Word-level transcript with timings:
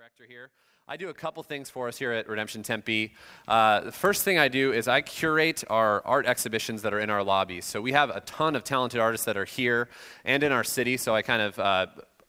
director 0.00 0.24
here. 0.26 0.48
I 0.88 0.96
do 0.96 1.10
a 1.10 1.12
couple 1.12 1.42
things 1.42 1.68
for 1.68 1.86
us 1.86 1.98
here 1.98 2.10
at 2.10 2.26
Redemption 2.26 2.62
Tempe. 2.62 3.12
Uh, 3.46 3.80
the 3.80 3.92
first 3.92 4.22
thing 4.22 4.38
I 4.38 4.48
do 4.48 4.72
is 4.72 4.88
I 4.88 5.02
curate 5.02 5.62
our 5.68 6.00
art 6.06 6.24
exhibitions 6.24 6.80
that 6.80 6.94
are 6.94 7.00
in 7.00 7.10
our 7.10 7.22
lobby. 7.22 7.60
So 7.60 7.82
we 7.82 7.92
have 7.92 8.08
a 8.08 8.20
ton 8.20 8.56
of 8.56 8.64
talented 8.64 8.98
artists 8.98 9.26
that 9.26 9.36
are 9.36 9.44
here 9.44 9.90
and 10.24 10.42
in 10.42 10.52
our 10.52 10.64
city. 10.64 10.96
So 10.96 11.14
I 11.14 11.20
kind 11.20 11.42
of 11.42 11.58
uh, 11.58 11.86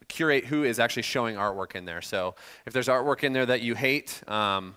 curate 0.09 0.43
who 0.47 0.65
is 0.65 0.81
actually 0.81 1.03
showing 1.03 1.37
artwork 1.37 1.75
in 1.75 1.85
there. 1.85 2.01
So 2.01 2.35
if 2.65 2.73
there's 2.73 2.89
artwork 2.89 3.23
in 3.23 3.31
there 3.31 3.45
that 3.45 3.61
you 3.61 3.73
hate, 3.73 4.21
um, 4.27 4.75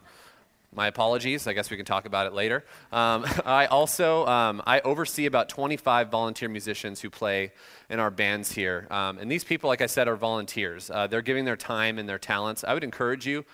my 0.74 0.86
apologies. 0.86 1.46
I 1.46 1.52
guess 1.52 1.70
we 1.70 1.76
can 1.76 1.86
talk 1.86 2.06
about 2.06 2.26
it 2.26 2.32
later. 2.32 2.64
Um, 2.92 3.24
I 3.44 3.66
also 3.66 4.26
um, 4.26 4.62
I 4.66 4.80
oversee 4.80 5.26
about 5.26 5.48
25 5.48 6.10
volunteer 6.10 6.48
musicians 6.48 7.00
who 7.00 7.10
play 7.10 7.52
in 7.88 8.00
our 8.00 8.10
bands 8.10 8.52
here, 8.52 8.86
um, 8.90 9.18
and 9.18 9.30
these 9.30 9.44
people, 9.44 9.68
like 9.68 9.80
I 9.80 9.86
said, 9.86 10.08
are 10.08 10.16
volunteers. 10.16 10.90
Uh, 10.90 11.06
they're 11.06 11.22
giving 11.22 11.44
their 11.44 11.56
time 11.56 11.98
and 11.98 12.08
their 12.08 12.18
talents. 12.18 12.64
I 12.64 12.74
would 12.74 12.84
encourage 12.84 13.26
you 13.26 13.44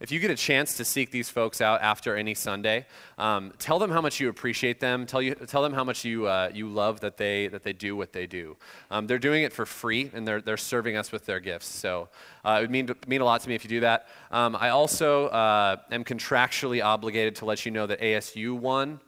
if 0.00 0.12
you 0.12 0.20
get 0.20 0.30
a 0.30 0.36
chance 0.36 0.76
to 0.76 0.84
seek 0.84 1.10
these 1.10 1.28
folks 1.28 1.60
out 1.60 1.82
after 1.82 2.16
any 2.16 2.32
Sunday, 2.32 2.86
um, 3.18 3.52
tell 3.58 3.80
them 3.80 3.90
how 3.90 4.00
much 4.00 4.20
you 4.20 4.28
appreciate 4.28 4.78
them. 4.78 5.06
Tell, 5.06 5.20
you, 5.20 5.34
tell 5.34 5.62
them 5.62 5.72
how 5.72 5.82
much 5.82 6.04
you, 6.04 6.26
uh, 6.26 6.50
you 6.54 6.68
love 6.68 7.00
that 7.00 7.16
they, 7.16 7.48
that 7.48 7.64
they 7.64 7.72
do 7.72 7.96
what 7.96 8.12
they 8.12 8.26
do. 8.26 8.56
Um, 8.92 9.08
they're 9.08 9.18
doing 9.18 9.42
it 9.42 9.52
for 9.52 9.66
free, 9.66 10.10
and 10.14 10.26
they're, 10.26 10.40
they're 10.40 10.56
serving 10.56 10.96
us 10.96 11.10
with 11.10 11.26
their 11.26 11.40
gifts. 11.40 11.66
So 11.66 12.10
uh, 12.44 12.58
it 12.58 12.62
would 12.62 12.70
mean, 12.70 12.88
mean 13.08 13.20
a 13.22 13.24
lot 13.24 13.40
to 13.40 13.48
me 13.48 13.56
if 13.56 13.64
you 13.64 13.70
do 13.70 13.80
that. 13.80 14.06
Um, 14.30 14.56
I 14.58 14.68
also 14.68 15.26
uh, 15.26 15.76
am 15.90 16.04
contractually 16.04 16.84
obligated 16.84 17.34
to 17.36 17.44
let 17.44 17.66
you 17.66 17.72
know 17.72 17.86
that 17.86 18.00
ASU 18.00 18.56
won. 18.56 19.00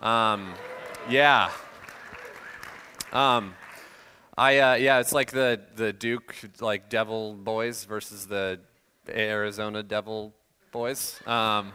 Um, 0.00 0.54
yeah. 1.10 1.50
Um, 3.12 3.54
I, 4.38 4.58
uh, 4.58 4.74
yeah, 4.76 5.00
it's 5.00 5.12
like 5.12 5.30
the, 5.30 5.60
the 5.76 5.92
Duke, 5.92 6.34
like 6.60 6.88
Devil 6.88 7.34
Boys 7.34 7.84
versus 7.84 8.26
the 8.26 8.60
Arizona 9.10 9.82
Devil 9.82 10.34
boys. 10.70 11.18
Um, 11.26 11.72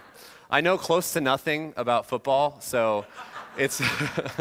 I 0.52 0.62
know 0.62 0.78
close 0.78 1.14
to 1.14 1.22
nothing 1.22 1.74
about 1.78 2.06
football, 2.06 2.58
so 2.60 3.06
it's 3.58 3.82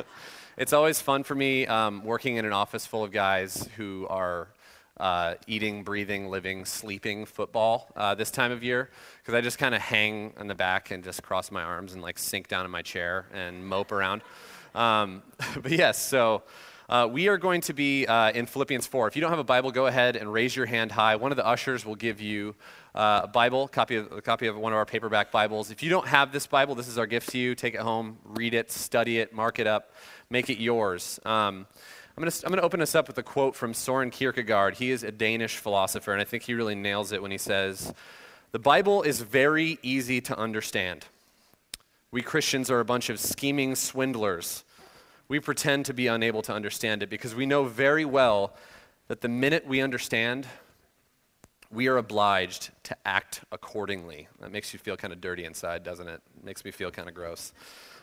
it's 0.56 0.72
always 0.72 1.00
fun 1.00 1.24
for 1.24 1.34
me 1.34 1.66
um, 1.66 2.04
working 2.04 2.36
in 2.36 2.44
an 2.44 2.52
office 2.52 2.84
full 2.84 3.02
of 3.02 3.12
guys 3.12 3.68
who 3.76 4.06
are 4.10 4.48
uh, 4.98 5.34
eating, 5.46 5.84
breathing, 5.84 6.28
living, 6.28 6.64
sleeping 6.64 7.24
football 7.24 7.90
uh, 7.96 8.14
this 8.14 8.30
time 8.30 8.52
of 8.52 8.62
year 8.62 8.90
because 9.20 9.34
I 9.34 9.40
just 9.40 9.58
kind 9.58 9.74
of 9.74 9.80
hang 9.80 10.34
on 10.38 10.48
the 10.48 10.54
back 10.54 10.90
and 10.90 11.02
just 11.02 11.22
cross 11.22 11.50
my 11.50 11.62
arms 11.62 11.94
and 11.94 12.02
like 12.02 12.18
sink 12.18 12.48
down 12.48 12.66
in 12.66 12.70
my 12.70 12.82
chair 12.82 13.26
and 13.32 13.66
mope 13.66 13.90
around. 13.90 14.22
Um, 14.74 15.22
but 15.62 15.72
yes, 15.72 16.00
so. 16.00 16.42
Uh, 16.92 17.06
we 17.06 17.26
are 17.26 17.38
going 17.38 17.62
to 17.62 17.72
be 17.72 18.06
uh, 18.06 18.30
in 18.32 18.44
Philippians 18.44 18.86
4. 18.86 19.08
If 19.08 19.16
you 19.16 19.22
don't 19.22 19.30
have 19.30 19.38
a 19.38 19.44
Bible, 19.44 19.70
go 19.70 19.86
ahead 19.86 20.14
and 20.14 20.30
raise 20.30 20.54
your 20.54 20.66
hand 20.66 20.92
high. 20.92 21.16
One 21.16 21.32
of 21.32 21.36
the 21.36 21.46
ushers 21.46 21.86
will 21.86 21.94
give 21.94 22.20
you 22.20 22.54
uh, 22.94 23.22
a 23.24 23.28
Bible, 23.28 23.66
copy 23.66 23.96
of, 23.96 24.12
a 24.12 24.20
copy 24.20 24.46
of 24.46 24.58
one 24.58 24.74
of 24.74 24.76
our 24.76 24.84
paperback 24.84 25.32
Bibles. 25.32 25.70
If 25.70 25.82
you 25.82 25.88
don't 25.88 26.06
have 26.06 26.32
this 26.32 26.46
Bible, 26.46 26.74
this 26.74 26.88
is 26.88 26.98
our 26.98 27.06
gift 27.06 27.30
to 27.30 27.38
you. 27.38 27.54
Take 27.54 27.72
it 27.72 27.80
home, 27.80 28.18
read 28.24 28.52
it, 28.52 28.70
study 28.70 29.20
it, 29.20 29.32
mark 29.32 29.58
it 29.58 29.66
up, 29.66 29.94
make 30.28 30.50
it 30.50 30.58
yours. 30.58 31.18
Um, 31.24 31.66
I'm 32.14 32.24
going 32.24 32.30
to 32.30 32.60
open 32.60 32.82
us 32.82 32.94
up 32.94 33.08
with 33.08 33.16
a 33.16 33.22
quote 33.22 33.56
from 33.56 33.72
Soren 33.72 34.10
Kierkegaard. 34.10 34.74
He 34.74 34.90
is 34.90 35.02
a 35.02 35.10
Danish 35.10 35.56
philosopher, 35.56 36.12
and 36.12 36.20
I 36.20 36.24
think 36.24 36.42
he 36.42 36.52
really 36.52 36.74
nails 36.74 37.10
it 37.10 37.22
when 37.22 37.30
he 37.30 37.38
says, 37.38 37.94
The 38.50 38.58
Bible 38.58 39.00
is 39.00 39.22
very 39.22 39.78
easy 39.82 40.20
to 40.20 40.38
understand. 40.38 41.06
We 42.10 42.20
Christians 42.20 42.70
are 42.70 42.80
a 42.80 42.84
bunch 42.84 43.08
of 43.08 43.18
scheming 43.18 43.76
swindlers. 43.76 44.62
We 45.32 45.40
pretend 45.40 45.86
to 45.86 45.94
be 45.94 46.08
unable 46.08 46.42
to 46.42 46.52
understand 46.52 47.02
it 47.02 47.08
because 47.08 47.34
we 47.34 47.46
know 47.46 47.64
very 47.64 48.04
well 48.04 48.52
that 49.08 49.22
the 49.22 49.30
minute 49.30 49.66
we 49.66 49.80
understand, 49.80 50.46
we 51.70 51.88
are 51.88 51.96
obliged 51.96 52.70
to 52.82 52.96
act 53.06 53.40
accordingly. 53.50 54.28
That 54.40 54.52
makes 54.52 54.74
you 54.74 54.78
feel 54.78 54.94
kind 54.94 55.10
of 55.10 55.22
dirty 55.22 55.46
inside, 55.46 55.84
doesn't 55.84 56.06
it? 56.06 56.20
makes 56.42 56.66
me 56.66 56.70
feel 56.70 56.90
kind 56.90 57.08
of 57.08 57.14
gross. 57.14 57.54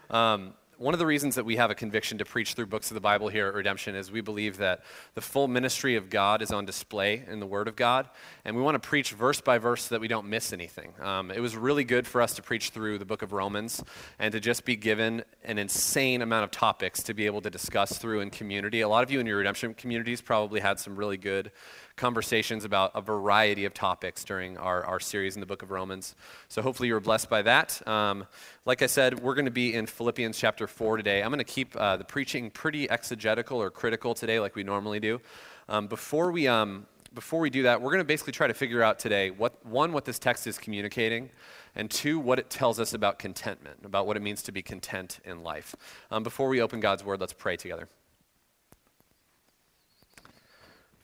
Um, 0.09 0.55
one 0.79 0.93
of 0.93 0.99
the 0.99 1.05
reasons 1.05 1.35
that 1.35 1.43
we 1.43 1.57
have 1.57 1.69
a 1.69 1.75
conviction 1.75 2.19
to 2.19 2.25
preach 2.25 2.53
through 2.53 2.65
books 2.65 2.89
of 2.89 2.95
the 2.95 3.01
Bible 3.01 3.27
here 3.27 3.47
at 3.47 3.53
Redemption 3.53 3.95
is 3.95 4.13
we 4.13 4.21
believe 4.21 4.57
that 4.57 4.81
the 5.13 5.19
full 5.19 5.49
ministry 5.49 5.97
of 5.97 6.09
God 6.09 6.41
is 6.41 6.53
on 6.53 6.63
display 6.63 7.21
in 7.29 7.41
the 7.41 7.45
Word 7.45 7.67
of 7.67 7.75
God, 7.75 8.09
and 8.45 8.55
we 8.55 8.61
want 8.61 8.81
to 8.81 8.87
preach 8.87 9.11
verse 9.11 9.41
by 9.41 9.57
verse 9.57 9.83
so 9.83 9.95
that 9.95 9.99
we 9.99 10.07
don't 10.07 10.29
miss 10.29 10.53
anything. 10.53 10.93
Um, 11.01 11.31
it 11.31 11.41
was 11.41 11.57
really 11.57 11.83
good 11.83 12.07
for 12.07 12.21
us 12.21 12.33
to 12.35 12.41
preach 12.41 12.69
through 12.69 12.97
the 12.97 13.03
book 13.03 13.21
of 13.21 13.33
Romans 13.33 13.83
and 14.19 14.31
to 14.31 14.39
just 14.39 14.63
be 14.63 14.77
given 14.77 15.25
an 15.43 15.57
insane 15.57 16.21
amount 16.21 16.45
of 16.45 16.51
topics 16.51 17.03
to 17.03 17.13
be 17.13 17.25
able 17.25 17.41
to 17.41 17.49
discuss 17.49 17.97
through 17.97 18.21
in 18.21 18.29
community. 18.29 18.79
A 18.79 18.87
lot 18.87 19.03
of 19.03 19.11
you 19.11 19.19
in 19.19 19.25
your 19.25 19.39
Redemption 19.39 19.73
communities 19.73 20.21
probably 20.21 20.61
had 20.61 20.79
some 20.79 20.95
really 20.95 21.17
good 21.17 21.51
conversations 21.99 22.63
about 22.63 22.91
a 22.95 23.01
variety 23.01 23.65
of 23.65 23.73
topics 23.73 24.23
during 24.23 24.57
our, 24.57 24.83
our 24.85 25.01
series 25.01 25.35
in 25.35 25.41
the 25.41 25.45
book 25.45 25.61
of 25.61 25.69
Romans. 25.69 26.15
So 26.47 26.61
hopefully 26.61 26.87
you 26.87 26.93
were 26.93 27.01
blessed 27.01 27.29
by 27.29 27.41
that. 27.41 27.85
Um, 27.87 28.25
like 28.65 28.81
I 28.81 28.87
said, 28.87 29.19
we're 29.19 29.35
going 29.35 29.45
to 29.45 29.51
be 29.51 29.73
in 29.75 29.85
Philippians 29.85 30.39
chapter 30.39 30.65
4 30.65 30.95
today. 30.95 31.21
I'm 31.21 31.29
going 31.29 31.39
to 31.39 31.43
keep 31.43 31.75
uh, 31.75 31.97
the 31.97 32.05
preaching 32.05 32.51
pretty 32.51 32.89
exegetical 32.89 33.61
or 33.61 33.69
critical 33.69 34.15
today, 34.15 34.39
like 34.39 34.55
we 34.55 34.63
normally 34.63 35.01
do. 35.01 35.19
Um, 35.67 35.87
before, 35.87 36.31
we, 36.31 36.47
um, 36.47 36.85
before 37.13 37.41
we 37.41 37.49
do 37.49 37.63
that, 37.63 37.81
we're 37.81 37.91
going 37.91 37.99
to 37.99 38.05
basically 38.05 38.33
try 38.33 38.47
to 38.47 38.53
figure 38.53 38.81
out 38.81 38.97
today, 38.97 39.29
what, 39.29 39.63
one, 39.65 39.91
what 39.91 40.05
this 40.05 40.19
text 40.19 40.47
is 40.47 40.57
communicating, 40.57 41.29
and 41.75 41.91
two, 41.91 42.17
what 42.17 42.39
it 42.39 42.49
tells 42.49 42.79
us 42.79 42.93
about 42.93 43.19
contentment, 43.19 43.81
about 43.83 44.07
what 44.07 44.15
it 44.15 44.21
means 44.21 44.41
to 44.43 44.53
be 44.53 44.61
content 44.61 45.19
in 45.25 45.43
life. 45.43 45.75
Um, 46.11 46.23
before 46.23 46.47
we 46.47 46.61
open 46.61 46.79
God's 46.79 47.03
word, 47.03 47.19
let's 47.19 47.33
pray 47.33 47.57
together. 47.57 47.89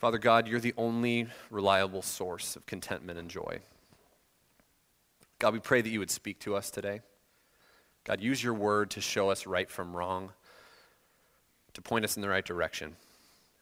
Father 0.06 0.20
God, 0.20 0.48
you're 0.48 0.60
the 0.60 0.76
only 0.78 1.26
reliable 1.50 2.04
source 2.04 2.56
of 2.56 2.68
contentment 2.68 3.18
and 3.18 3.28
joy. 3.28 3.58
God, 5.40 5.52
we 5.52 5.60
pray 5.60 5.82
that 5.82 5.90
you 5.90 5.98
would 5.98 6.12
speak 6.12 6.38
to 6.42 6.56
us 6.56 6.70
today. 6.70 7.02
God, 8.04 8.22
use 8.22 8.44
your 8.44 8.54
word 8.54 8.92
to 8.92 9.02
show 9.02 9.32
us 9.32 9.48
right 9.48 9.68
from 9.68 9.96
wrong, 9.96 10.30
to 11.74 11.82
point 11.82 12.06
us 12.06 12.18
in 12.18 12.22
the 12.22 12.30
right 12.30 12.46
direction, 12.46 12.96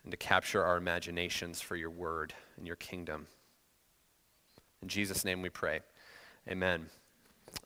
and 0.03 0.11
to 0.11 0.17
capture 0.17 0.61
our 0.61 0.75
imaginations 0.75 1.61
for 1.61 1.77
your 1.77 1.89
word 1.89 2.33
and 2.57 2.67
your 2.67 2.75
kingdom. 2.75 3.27
In 4.81 4.89
Jesus' 4.89 5.23
name 5.23 5.41
we 5.41 5.49
pray. 5.49 5.79
Amen. 6.49 6.87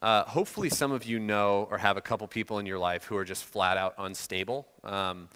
Uh, 0.04 0.24
hopefully, 0.26 0.70
some 0.70 0.92
of 0.92 1.04
you 1.04 1.18
know 1.18 1.68
or 1.72 1.80
have 1.80 1.98
a 1.98 2.02
couple 2.02 2.28
people 2.28 2.60
in 2.60 2.68
your 2.68 2.78
life 2.78 3.06
who 3.06 3.18
are 3.18 3.26
just 3.26 3.44
flat 3.44 3.78
out 3.78 3.96
unstable. 3.98 4.68
Um, 4.84 5.30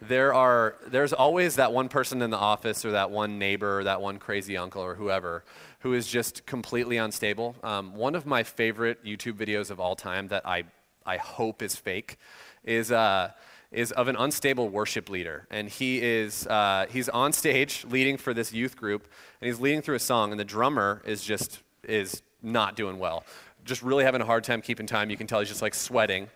there 0.00 0.34
are 0.34 0.76
there's 0.86 1.12
always 1.12 1.56
that 1.56 1.72
one 1.72 1.88
person 1.88 2.22
in 2.22 2.30
the 2.30 2.36
office 2.36 2.84
or 2.84 2.92
that 2.92 3.10
one 3.10 3.38
neighbor 3.38 3.80
or 3.80 3.84
that 3.84 4.00
one 4.00 4.18
crazy 4.18 4.56
uncle 4.56 4.82
or 4.82 4.94
whoever 4.94 5.44
who 5.80 5.94
is 5.94 6.06
just 6.06 6.46
completely 6.46 6.96
unstable. 6.96 7.54
Um, 7.62 7.94
one 7.94 8.14
of 8.14 8.26
my 8.26 8.42
favorite 8.42 9.04
youtube 9.04 9.34
videos 9.34 9.70
of 9.70 9.80
all 9.80 9.96
time 9.96 10.28
that 10.28 10.46
i, 10.46 10.64
I 11.04 11.16
hope 11.16 11.62
is 11.62 11.76
fake 11.76 12.18
is, 12.64 12.92
uh, 12.92 13.30
is 13.70 13.92
of 13.92 14.08
an 14.08 14.16
unstable 14.16 14.68
worship 14.68 15.08
leader. 15.08 15.46
And 15.50 15.68
he 15.68 16.02
is 16.02 16.46
uh, 16.46 16.86
he's 16.90 17.08
on 17.08 17.32
stage 17.32 17.84
leading 17.88 18.16
for 18.16 18.34
this 18.34 18.52
youth 18.52 18.76
group 18.76 19.08
and 19.40 19.46
he's 19.46 19.60
leading 19.60 19.82
through 19.82 19.96
a 19.96 20.00
song 20.00 20.30
and 20.30 20.40
the 20.40 20.44
drummer 20.44 21.02
is 21.04 21.22
just 21.22 21.62
is 21.84 22.22
not 22.42 22.76
doing 22.76 22.98
well. 22.98 23.24
Just 23.64 23.82
really 23.82 24.04
having 24.04 24.20
a 24.20 24.24
hard 24.24 24.44
time 24.44 24.62
keeping 24.62 24.86
time. 24.86 25.10
You 25.10 25.16
can 25.16 25.26
tell 25.26 25.40
he's 25.40 25.48
just 25.48 25.62
like 25.62 25.74
sweating 25.74 26.28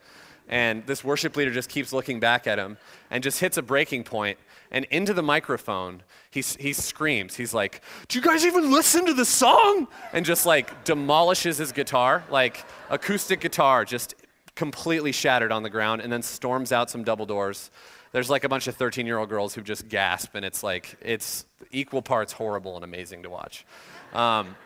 and 0.49 0.85
this 0.87 1.05
worship 1.05 1.37
leader 1.37 1.51
just 1.51 1.69
keeps 1.69 1.93
looking 1.93 2.21
back 2.21 2.47
at 2.47 2.59
him 2.59 2.77
and 3.11 3.23
just 3.23 3.41
hits 3.41 3.57
a 3.57 3.63
breaking 3.63 4.05
point. 4.05 4.39
And 4.73 4.85
into 4.87 5.13
the 5.13 5.23
microphone, 5.23 6.03
he, 6.31 6.43
he 6.59 6.73
screams. 6.73 7.35
He's 7.35 7.53
like, 7.53 7.83
Do 8.09 8.19
you 8.19 8.25
guys 8.25 8.45
even 8.47 8.71
listen 8.71 9.05
to 9.07 9.15
the 9.15 9.25
song? 9.25 9.89
And 10.13 10.25
just 10.25 10.47
like 10.47 10.85
demolishes 10.85 11.59
his 11.59 11.73
guitar, 11.73 12.25
like 12.31 12.65
acoustic 12.89 13.41
guitar, 13.41 13.85
just 13.85 14.15
completely 14.55 15.11
shattered 15.11 15.51
on 15.51 15.63
the 15.63 15.71
ground, 15.71 16.03
and 16.03 16.13
then 16.13 16.23
storms 16.23 16.71
out 16.71 16.91
some 16.91 17.03
double 17.03 17.27
doors. 17.27 17.71
There's 18.13 18.31
like 18.31 18.45
a 18.45 18.49
bunch 18.49 18.67
of 18.67 18.77
13 18.77 19.07
year 19.07 19.19
old 19.19 19.29
girls 19.29 19.55
who 19.55 19.63
just 19.63 19.89
gasp, 19.89 20.35
and 20.35 20.45
it's 20.45 20.63
like, 20.63 20.97
it's 21.01 21.47
equal 21.73 22.03
parts 22.03 22.33
horrible 22.33 22.77
and 22.77 22.85
amazing 22.85 23.23
to 23.23 23.31
watch. 23.31 23.65
Um, 24.13 24.57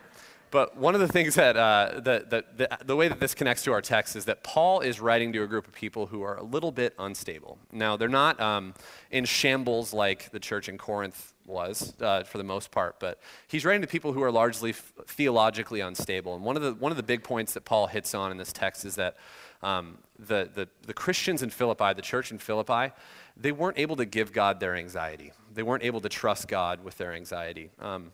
but 0.54 0.76
one 0.76 0.94
of 0.94 1.00
the 1.00 1.09
things 1.09 1.34
that, 1.34 1.56
uh, 1.56 1.94
the, 1.96 2.25
the, 2.28 2.44
the, 2.56 2.78
the, 2.84 2.94
way 2.94 3.08
that 3.08 3.19
this 3.19 3.34
connects 3.34 3.64
to 3.64 3.73
our 3.73 3.82
text 3.82 4.14
is 4.14 4.26
that 4.26 4.44
Paul 4.44 4.82
is 4.82 5.00
writing 5.00 5.32
to 5.32 5.43
a 5.43 5.49
group 5.49 5.67
of 5.67 5.75
people 5.75 6.06
who 6.06 6.23
are 6.23 6.37
a 6.37 6.44
little 6.44 6.70
bit 6.70 6.94
unstable. 6.96 7.58
Now, 7.73 7.96
they're 7.96 8.08
not 8.08 8.38
um, 8.40 8.73
in 9.11 9.25
shambles 9.25 9.93
like 9.93 10.31
the 10.31 10.38
church 10.38 10.69
in 10.69 10.78
Corinth 10.78 11.34
was 11.44 11.93
uh, 12.00 12.23
for 12.23 12.38
the 12.38 12.44
most 12.44 12.70
part, 12.70 13.00
but 13.00 13.19
he's 13.49 13.64
writing 13.64 13.82
to 13.82 13.88
people 13.88 14.12
who 14.12 14.23
are 14.23 14.31
largely 14.31 14.70
f- 14.70 14.93
theologically 15.08 15.81
unstable. 15.81 16.37
And 16.37 16.44
one 16.44 16.55
of, 16.55 16.62
the, 16.62 16.75
one 16.75 16.93
of 16.93 16.96
the 16.96 17.02
big 17.02 17.25
points 17.25 17.55
that 17.55 17.64
Paul 17.64 17.88
hits 17.88 18.14
on 18.14 18.31
in 18.31 18.37
this 18.37 18.52
text 18.52 18.84
is 18.84 18.94
that 18.94 19.17
um, 19.61 19.99
the, 20.20 20.49
the, 20.55 20.69
the 20.87 20.94
Christians 20.94 21.43
in 21.43 21.50
Philippi, 21.50 21.94
the 21.94 22.02
church 22.02 22.31
in 22.31 22.38
Philippi, 22.38 22.94
they 23.37 23.50
weren't 23.50 23.81
able 23.81 23.96
to 23.96 24.05
give 24.05 24.32
God 24.32 24.61
their 24.61 24.76
anxiety. 24.76 25.32
They 25.52 25.64
weren't 25.64 25.82
able 25.82 26.00
to 26.00 26.08
trust 26.08 26.46
God 26.46 26.84
with 26.84 26.96
their 26.96 27.12
anxiety. 27.12 27.70
Um, 27.81 28.12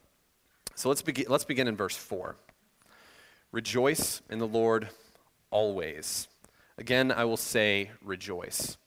so 0.81 0.88
let's 0.88 1.03
begin, 1.03 1.27
let's 1.29 1.44
begin 1.44 1.69
in 1.69 1.77
verse 1.77 1.94
4. 1.94 2.37
Rejoice 3.53 4.23
in 4.31 4.38
the 4.38 4.47
Lord 4.47 4.88
always. 5.50 6.27
Again, 6.79 7.12
I 7.12 7.27
will 7.27 7.37
say 7.37 7.91
rejoice. 8.03 8.79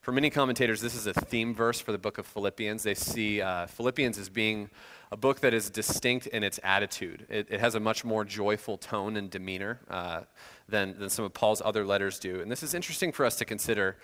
For 0.00 0.10
many 0.10 0.30
commentators, 0.30 0.80
this 0.80 0.96
is 0.96 1.06
a 1.06 1.12
theme 1.12 1.54
verse 1.54 1.78
for 1.78 1.92
the 1.92 1.98
book 1.98 2.18
of 2.18 2.26
Philippians. 2.26 2.82
They 2.82 2.94
see 2.94 3.40
uh, 3.40 3.68
Philippians 3.68 4.18
as 4.18 4.28
being 4.28 4.68
a 5.12 5.16
book 5.16 5.38
that 5.42 5.54
is 5.54 5.70
distinct 5.70 6.26
in 6.26 6.42
its 6.42 6.58
attitude. 6.64 7.24
It, 7.30 7.46
it 7.50 7.60
has 7.60 7.76
a 7.76 7.80
much 7.80 8.04
more 8.04 8.24
joyful 8.24 8.76
tone 8.76 9.16
and 9.16 9.30
demeanor 9.30 9.78
uh, 9.88 10.22
than, 10.68 10.98
than 10.98 11.08
some 11.08 11.24
of 11.24 11.34
Paul's 11.34 11.62
other 11.64 11.84
letters 11.84 12.18
do. 12.18 12.40
And 12.40 12.50
this 12.50 12.64
is 12.64 12.74
interesting 12.74 13.12
for 13.12 13.24
us 13.24 13.36
to 13.36 13.44
consider. 13.44 13.96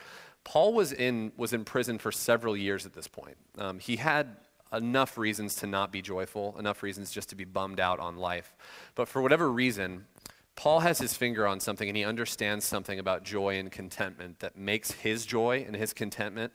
Paul 0.44 0.72
was 0.72 0.92
in, 0.92 1.32
was 1.36 1.52
in 1.52 1.64
prison 1.64 1.98
for 1.98 2.12
several 2.12 2.56
years 2.56 2.86
at 2.86 2.92
this 2.92 3.08
point. 3.08 3.36
Um, 3.58 3.80
he 3.80 3.96
had 3.96 4.36
enough 4.76 5.16
reasons 5.18 5.54
to 5.56 5.66
not 5.66 5.92
be 5.92 6.02
joyful, 6.02 6.56
enough 6.58 6.82
reasons 6.82 7.10
just 7.10 7.28
to 7.30 7.34
be 7.34 7.44
bummed 7.44 7.80
out 7.80 8.00
on 8.00 8.16
life. 8.16 8.54
But 8.94 9.08
for 9.08 9.22
whatever 9.22 9.50
reason, 9.50 10.06
Paul 10.56 10.80
has 10.80 10.98
his 10.98 11.16
finger 11.16 11.46
on 11.46 11.60
something 11.60 11.88
and 11.88 11.96
he 11.96 12.04
understands 12.04 12.64
something 12.64 12.98
about 12.98 13.24
joy 13.24 13.58
and 13.58 13.70
contentment 13.70 14.40
that 14.40 14.56
makes 14.56 14.92
his 14.92 15.26
joy 15.26 15.64
and 15.66 15.74
his 15.74 15.92
contentment 15.92 16.52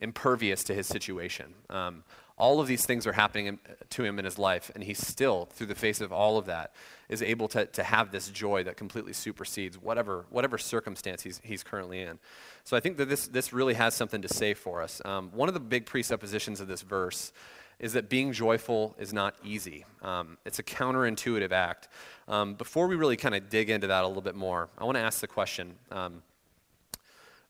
impervious 0.00 0.64
to 0.64 0.74
his 0.74 0.86
situation. 0.86 1.54
Um, 1.70 2.04
all 2.38 2.60
of 2.60 2.66
these 2.66 2.84
things 2.84 3.06
are 3.06 3.12
happening 3.12 3.58
to 3.90 4.04
him 4.04 4.18
in 4.18 4.24
his 4.24 4.38
life, 4.38 4.70
and 4.74 4.84
he 4.84 4.92
still, 4.92 5.46
through 5.46 5.68
the 5.68 5.74
face 5.74 6.00
of 6.00 6.12
all 6.12 6.36
of 6.36 6.46
that, 6.46 6.74
is 7.08 7.22
able 7.22 7.48
to, 7.48 7.64
to 7.66 7.82
have 7.82 8.10
this 8.10 8.28
joy 8.28 8.62
that 8.64 8.76
completely 8.76 9.12
supersedes 9.12 9.78
whatever, 9.78 10.26
whatever 10.28 10.58
circumstance 10.58 11.22
he's, 11.22 11.40
he's 11.42 11.62
currently 11.62 12.00
in. 12.00 12.18
So 12.64 12.76
I 12.76 12.80
think 12.80 12.98
that 12.98 13.08
this, 13.08 13.28
this 13.28 13.52
really 13.52 13.74
has 13.74 13.94
something 13.94 14.20
to 14.22 14.28
say 14.28 14.52
for 14.52 14.82
us. 14.82 15.00
Um, 15.04 15.30
one 15.32 15.48
of 15.48 15.54
the 15.54 15.60
big 15.60 15.86
presuppositions 15.86 16.60
of 16.60 16.68
this 16.68 16.82
verse 16.82 17.32
is 17.78 17.92
that 17.92 18.08
being 18.08 18.32
joyful 18.32 18.94
is 18.98 19.12
not 19.12 19.34
easy. 19.44 19.84
Um, 20.02 20.38
it's 20.44 20.58
a 20.58 20.62
counterintuitive 20.62 21.52
act. 21.52 21.88
Um, 22.28 22.54
before 22.54 22.86
we 22.86 22.96
really 22.96 23.16
kind 23.16 23.34
of 23.34 23.48
dig 23.48 23.70
into 23.70 23.86
that 23.86 24.04
a 24.04 24.06
little 24.06 24.22
bit 24.22 24.34
more, 24.34 24.68
I 24.78 24.84
want 24.84 24.96
to 24.96 25.02
ask 25.02 25.20
the 25.20 25.26
question 25.26 25.74
um, 25.90 26.22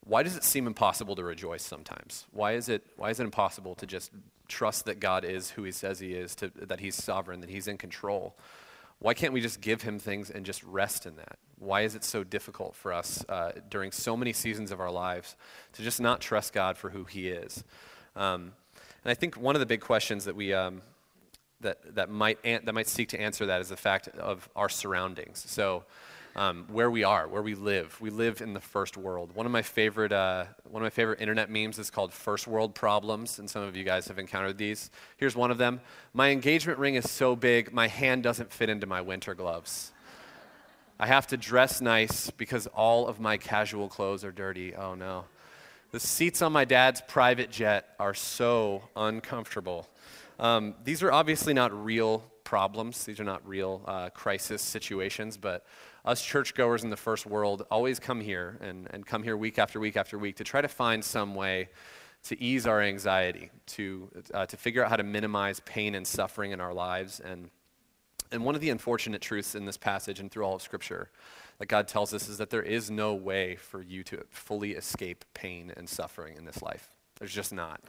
why 0.06 0.22
does 0.22 0.36
it 0.36 0.44
seem 0.44 0.66
impossible 0.66 1.16
to 1.16 1.24
rejoice 1.24 1.64
sometimes? 1.64 2.26
Why 2.32 2.52
is, 2.52 2.68
it, 2.68 2.86
why 2.96 3.10
is 3.10 3.18
it 3.18 3.24
impossible 3.24 3.74
to 3.74 3.86
just 3.86 4.12
trust 4.46 4.84
that 4.84 5.00
God 5.00 5.24
is 5.24 5.50
who 5.50 5.64
he 5.64 5.72
says 5.72 5.98
he 5.98 6.12
is, 6.12 6.36
to, 6.36 6.52
that 6.54 6.78
he's 6.78 6.94
sovereign, 6.94 7.40
that 7.40 7.50
he's 7.50 7.66
in 7.66 7.76
control? 7.76 8.36
Why 9.00 9.14
can't 9.14 9.32
we 9.32 9.40
just 9.40 9.60
give 9.60 9.82
him 9.82 9.98
things 9.98 10.30
and 10.30 10.46
just 10.46 10.62
rest 10.62 11.06
in 11.06 11.16
that? 11.16 11.38
Why 11.58 11.82
is 11.82 11.96
it 11.96 12.04
so 12.04 12.22
difficult 12.22 12.76
for 12.76 12.92
us 12.92 13.24
uh, 13.28 13.52
during 13.68 13.90
so 13.90 14.16
many 14.16 14.32
seasons 14.32 14.70
of 14.70 14.80
our 14.80 14.92
lives 14.92 15.34
to 15.72 15.82
just 15.82 16.00
not 16.00 16.20
trust 16.20 16.52
God 16.52 16.78
for 16.78 16.90
who 16.90 17.04
he 17.04 17.28
is? 17.28 17.64
Um, 18.14 18.52
and 19.02 19.10
I 19.10 19.14
think 19.14 19.36
one 19.36 19.56
of 19.56 19.60
the 19.60 19.66
big 19.66 19.80
questions 19.80 20.24
that 20.24 20.36
we 20.36 20.54
um, 20.54 20.82
that 21.60 21.94
that 21.94 22.10
might 22.10 22.38
an- 22.44 22.64
that 22.64 22.74
might 22.74 22.88
seek 22.88 23.08
to 23.10 23.20
answer 23.20 23.46
that 23.46 23.60
is 23.60 23.68
the 23.68 23.76
fact 23.76 24.08
of 24.08 24.48
our 24.54 24.68
surroundings. 24.68 25.44
So. 25.48 25.84
Um, 26.36 26.66
where 26.70 26.90
we 26.90 27.02
are, 27.02 27.26
where 27.26 27.40
we 27.40 27.54
live. 27.54 27.98
We 27.98 28.10
live 28.10 28.42
in 28.42 28.52
the 28.52 28.60
first 28.60 28.98
world. 28.98 29.34
One 29.34 29.46
of 29.46 29.52
my 29.52 29.62
favorite, 29.62 30.12
uh, 30.12 30.44
one 30.68 30.82
of 30.82 30.84
my 30.84 30.90
favorite 30.90 31.18
internet 31.22 31.48
memes 31.48 31.78
is 31.78 31.90
called 31.90 32.12
"First 32.12 32.46
World 32.46 32.74
Problems," 32.74 33.38
and 33.38 33.48
some 33.48 33.62
of 33.62 33.74
you 33.74 33.84
guys 33.84 34.08
have 34.08 34.18
encountered 34.18 34.58
these. 34.58 34.90
Here's 35.16 35.34
one 35.34 35.50
of 35.50 35.56
them: 35.56 35.80
My 36.12 36.28
engagement 36.28 36.78
ring 36.78 36.94
is 36.94 37.10
so 37.10 37.36
big, 37.36 37.72
my 37.72 37.88
hand 37.88 38.22
doesn't 38.22 38.52
fit 38.52 38.68
into 38.68 38.86
my 38.86 39.00
winter 39.00 39.34
gloves. 39.34 39.92
I 41.00 41.06
have 41.06 41.26
to 41.28 41.38
dress 41.38 41.80
nice 41.80 42.30
because 42.30 42.66
all 42.66 43.06
of 43.06 43.18
my 43.18 43.38
casual 43.38 43.88
clothes 43.88 44.22
are 44.22 44.32
dirty. 44.32 44.74
Oh 44.74 44.94
no. 44.94 45.24
The 45.90 46.00
seats 46.00 46.42
on 46.42 46.52
my 46.52 46.66
dad's 46.66 47.00
private 47.00 47.50
jet 47.50 47.94
are 47.98 48.12
so 48.12 48.82
uncomfortable. 48.94 49.88
Um, 50.38 50.74
these 50.84 51.02
are 51.02 51.10
obviously 51.10 51.54
not 51.54 51.72
real 51.72 52.24
problems, 52.44 53.04
these 53.04 53.20
are 53.20 53.24
not 53.24 53.46
real 53.46 53.82
uh, 53.86 54.10
crisis 54.10 54.62
situations, 54.62 55.36
but 55.36 55.66
us 56.06 56.22
churchgoers 56.22 56.84
in 56.84 56.90
the 56.90 56.96
first 56.96 57.26
world 57.26 57.66
always 57.70 57.98
come 57.98 58.20
here 58.20 58.58
and, 58.60 58.86
and 58.90 59.04
come 59.04 59.22
here 59.22 59.36
week 59.36 59.58
after 59.58 59.80
week 59.80 59.96
after 59.96 60.16
week 60.18 60.36
to 60.36 60.44
try 60.44 60.60
to 60.60 60.68
find 60.68 61.04
some 61.04 61.34
way 61.34 61.68
to 62.24 62.40
ease 62.40 62.66
our 62.66 62.80
anxiety, 62.80 63.50
to, 63.66 64.10
uh, 64.34 64.46
to 64.46 64.56
figure 64.56 64.84
out 64.84 64.90
how 64.90 64.96
to 64.96 65.02
minimize 65.02 65.60
pain 65.60 65.94
and 65.94 66.06
suffering 66.06 66.52
in 66.52 66.60
our 66.60 66.74
lives. 66.74 67.20
And, 67.20 67.50
and 68.32 68.44
one 68.44 68.54
of 68.54 68.60
the 68.60 68.70
unfortunate 68.70 69.20
truths 69.20 69.54
in 69.54 69.64
this 69.64 69.76
passage 69.76 70.20
and 70.20 70.30
through 70.30 70.44
all 70.44 70.54
of 70.54 70.62
Scripture 70.62 71.10
that 71.58 71.66
God 71.66 71.88
tells 71.88 72.12
us 72.12 72.28
is 72.28 72.38
that 72.38 72.50
there 72.50 72.62
is 72.62 72.90
no 72.90 73.14
way 73.14 73.56
for 73.56 73.82
you 73.82 74.02
to 74.04 74.24
fully 74.28 74.72
escape 74.72 75.24
pain 75.34 75.72
and 75.76 75.88
suffering 75.88 76.36
in 76.36 76.44
this 76.44 76.62
life. 76.62 76.88
There's 77.18 77.32
just 77.32 77.52
not. 77.52 77.80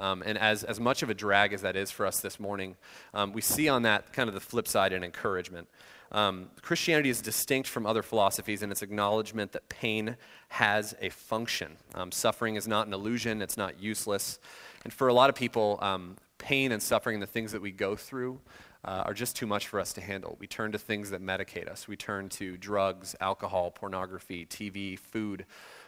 Um, 0.00 0.22
and 0.24 0.38
as, 0.38 0.64
as 0.64 0.80
much 0.80 1.02
of 1.02 1.10
a 1.10 1.14
drag 1.14 1.52
as 1.52 1.62
that 1.62 1.76
is 1.76 1.90
for 1.90 2.06
us 2.06 2.20
this 2.20 2.40
morning, 2.40 2.76
um, 3.14 3.32
we 3.32 3.40
see 3.40 3.68
on 3.68 3.82
that 3.82 4.12
kind 4.12 4.28
of 4.28 4.34
the 4.34 4.40
flip 4.40 4.66
side 4.66 4.92
an 4.92 5.04
encouragement. 5.04 5.68
Um, 6.12 6.48
Christianity 6.62 7.10
is 7.10 7.20
distinct 7.20 7.68
from 7.68 7.86
other 7.86 8.02
philosophies 8.02 8.62
in 8.62 8.72
its 8.72 8.82
acknowledgement 8.82 9.52
that 9.52 9.68
pain 9.68 10.16
has 10.48 10.96
a 11.00 11.10
function. 11.10 11.76
Um, 11.94 12.10
suffering 12.10 12.56
is 12.56 12.66
not 12.66 12.86
an 12.86 12.92
illusion, 12.92 13.42
it's 13.42 13.56
not 13.56 13.80
useless. 13.80 14.40
And 14.82 14.92
for 14.92 15.08
a 15.08 15.12
lot 15.12 15.30
of 15.30 15.36
people, 15.36 15.78
um, 15.82 16.16
pain 16.38 16.72
and 16.72 16.82
suffering 16.82 17.14
and 17.14 17.22
the 17.22 17.28
things 17.28 17.52
that 17.52 17.62
we 17.62 17.70
go 17.70 17.94
through 17.94 18.40
uh, 18.84 19.02
are 19.06 19.14
just 19.14 19.36
too 19.36 19.46
much 19.46 19.68
for 19.68 19.78
us 19.78 19.92
to 19.92 20.00
handle. 20.00 20.36
We 20.40 20.46
turn 20.46 20.72
to 20.72 20.78
things 20.78 21.10
that 21.10 21.22
medicate 21.22 21.68
us. 21.68 21.86
We 21.86 21.96
turn 21.96 22.28
to 22.30 22.56
drugs, 22.56 23.14
alcohol, 23.20 23.70
pornography, 23.70 24.46
TV, 24.46 24.98
food. 24.98 25.44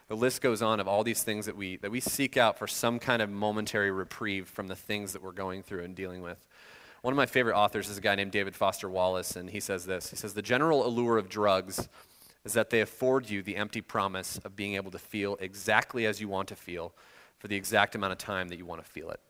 The 0.08 0.16
list 0.16 0.40
goes 0.40 0.62
on 0.62 0.80
of 0.80 0.88
all 0.88 1.04
these 1.04 1.22
things 1.22 1.46
that 1.46 1.56
we, 1.56 1.76
that 1.76 1.90
we 1.90 2.00
seek 2.00 2.36
out 2.36 2.58
for 2.58 2.66
some 2.66 2.98
kind 2.98 3.22
of 3.22 3.30
momentary 3.30 3.90
reprieve 3.90 4.48
from 4.48 4.68
the 4.68 4.76
things 4.76 5.12
that 5.12 5.22
we're 5.22 5.32
going 5.32 5.62
through 5.62 5.84
and 5.84 5.94
dealing 5.94 6.22
with. 6.22 6.46
One 7.02 7.12
of 7.12 7.16
my 7.16 7.26
favorite 7.26 7.56
authors 7.56 7.88
is 7.88 7.98
a 7.98 8.00
guy 8.00 8.14
named 8.14 8.30
David 8.30 8.54
Foster 8.54 8.88
Wallace, 8.88 9.34
and 9.34 9.50
he 9.50 9.60
says 9.60 9.86
this 9.86 10.10
He 10.10 10.16
says, 10.16 10.34
The 10.34 10.42
general 10.42 10.86
allure 10.86 11.18
of 11.18 11.28
drugs 11.28 11.88
is 12.44 12.52
that 12.52 12.70
they 12.70 12.80
afford 12.80 13.30
you 13.30 13.42
the 13.42 13.56
empty 13.56 13.80
promise 13.80 14.38
of 14.44 14.56
being 14.56 14.74
able 14.74 14.90
to 14.90 14.98
feel 14.98 15.36
exactly 15.40 16.06
as 16.06 16.20
you 16.20 16.28
want 16.28 16.48
to 16.48 16.56
feel 16.56 16.92
for 17.38 17.48
the 17.48 17.56
exact 17.56 17.94
amount 17.94 18.12
of 18.12 18.18
time 18.18 18.48
that 18.48 18.56
you 18.56 18.66
want 18.66 18.84
to 18.84 18.88
feel 18.88 19.10
it 19.10 19.20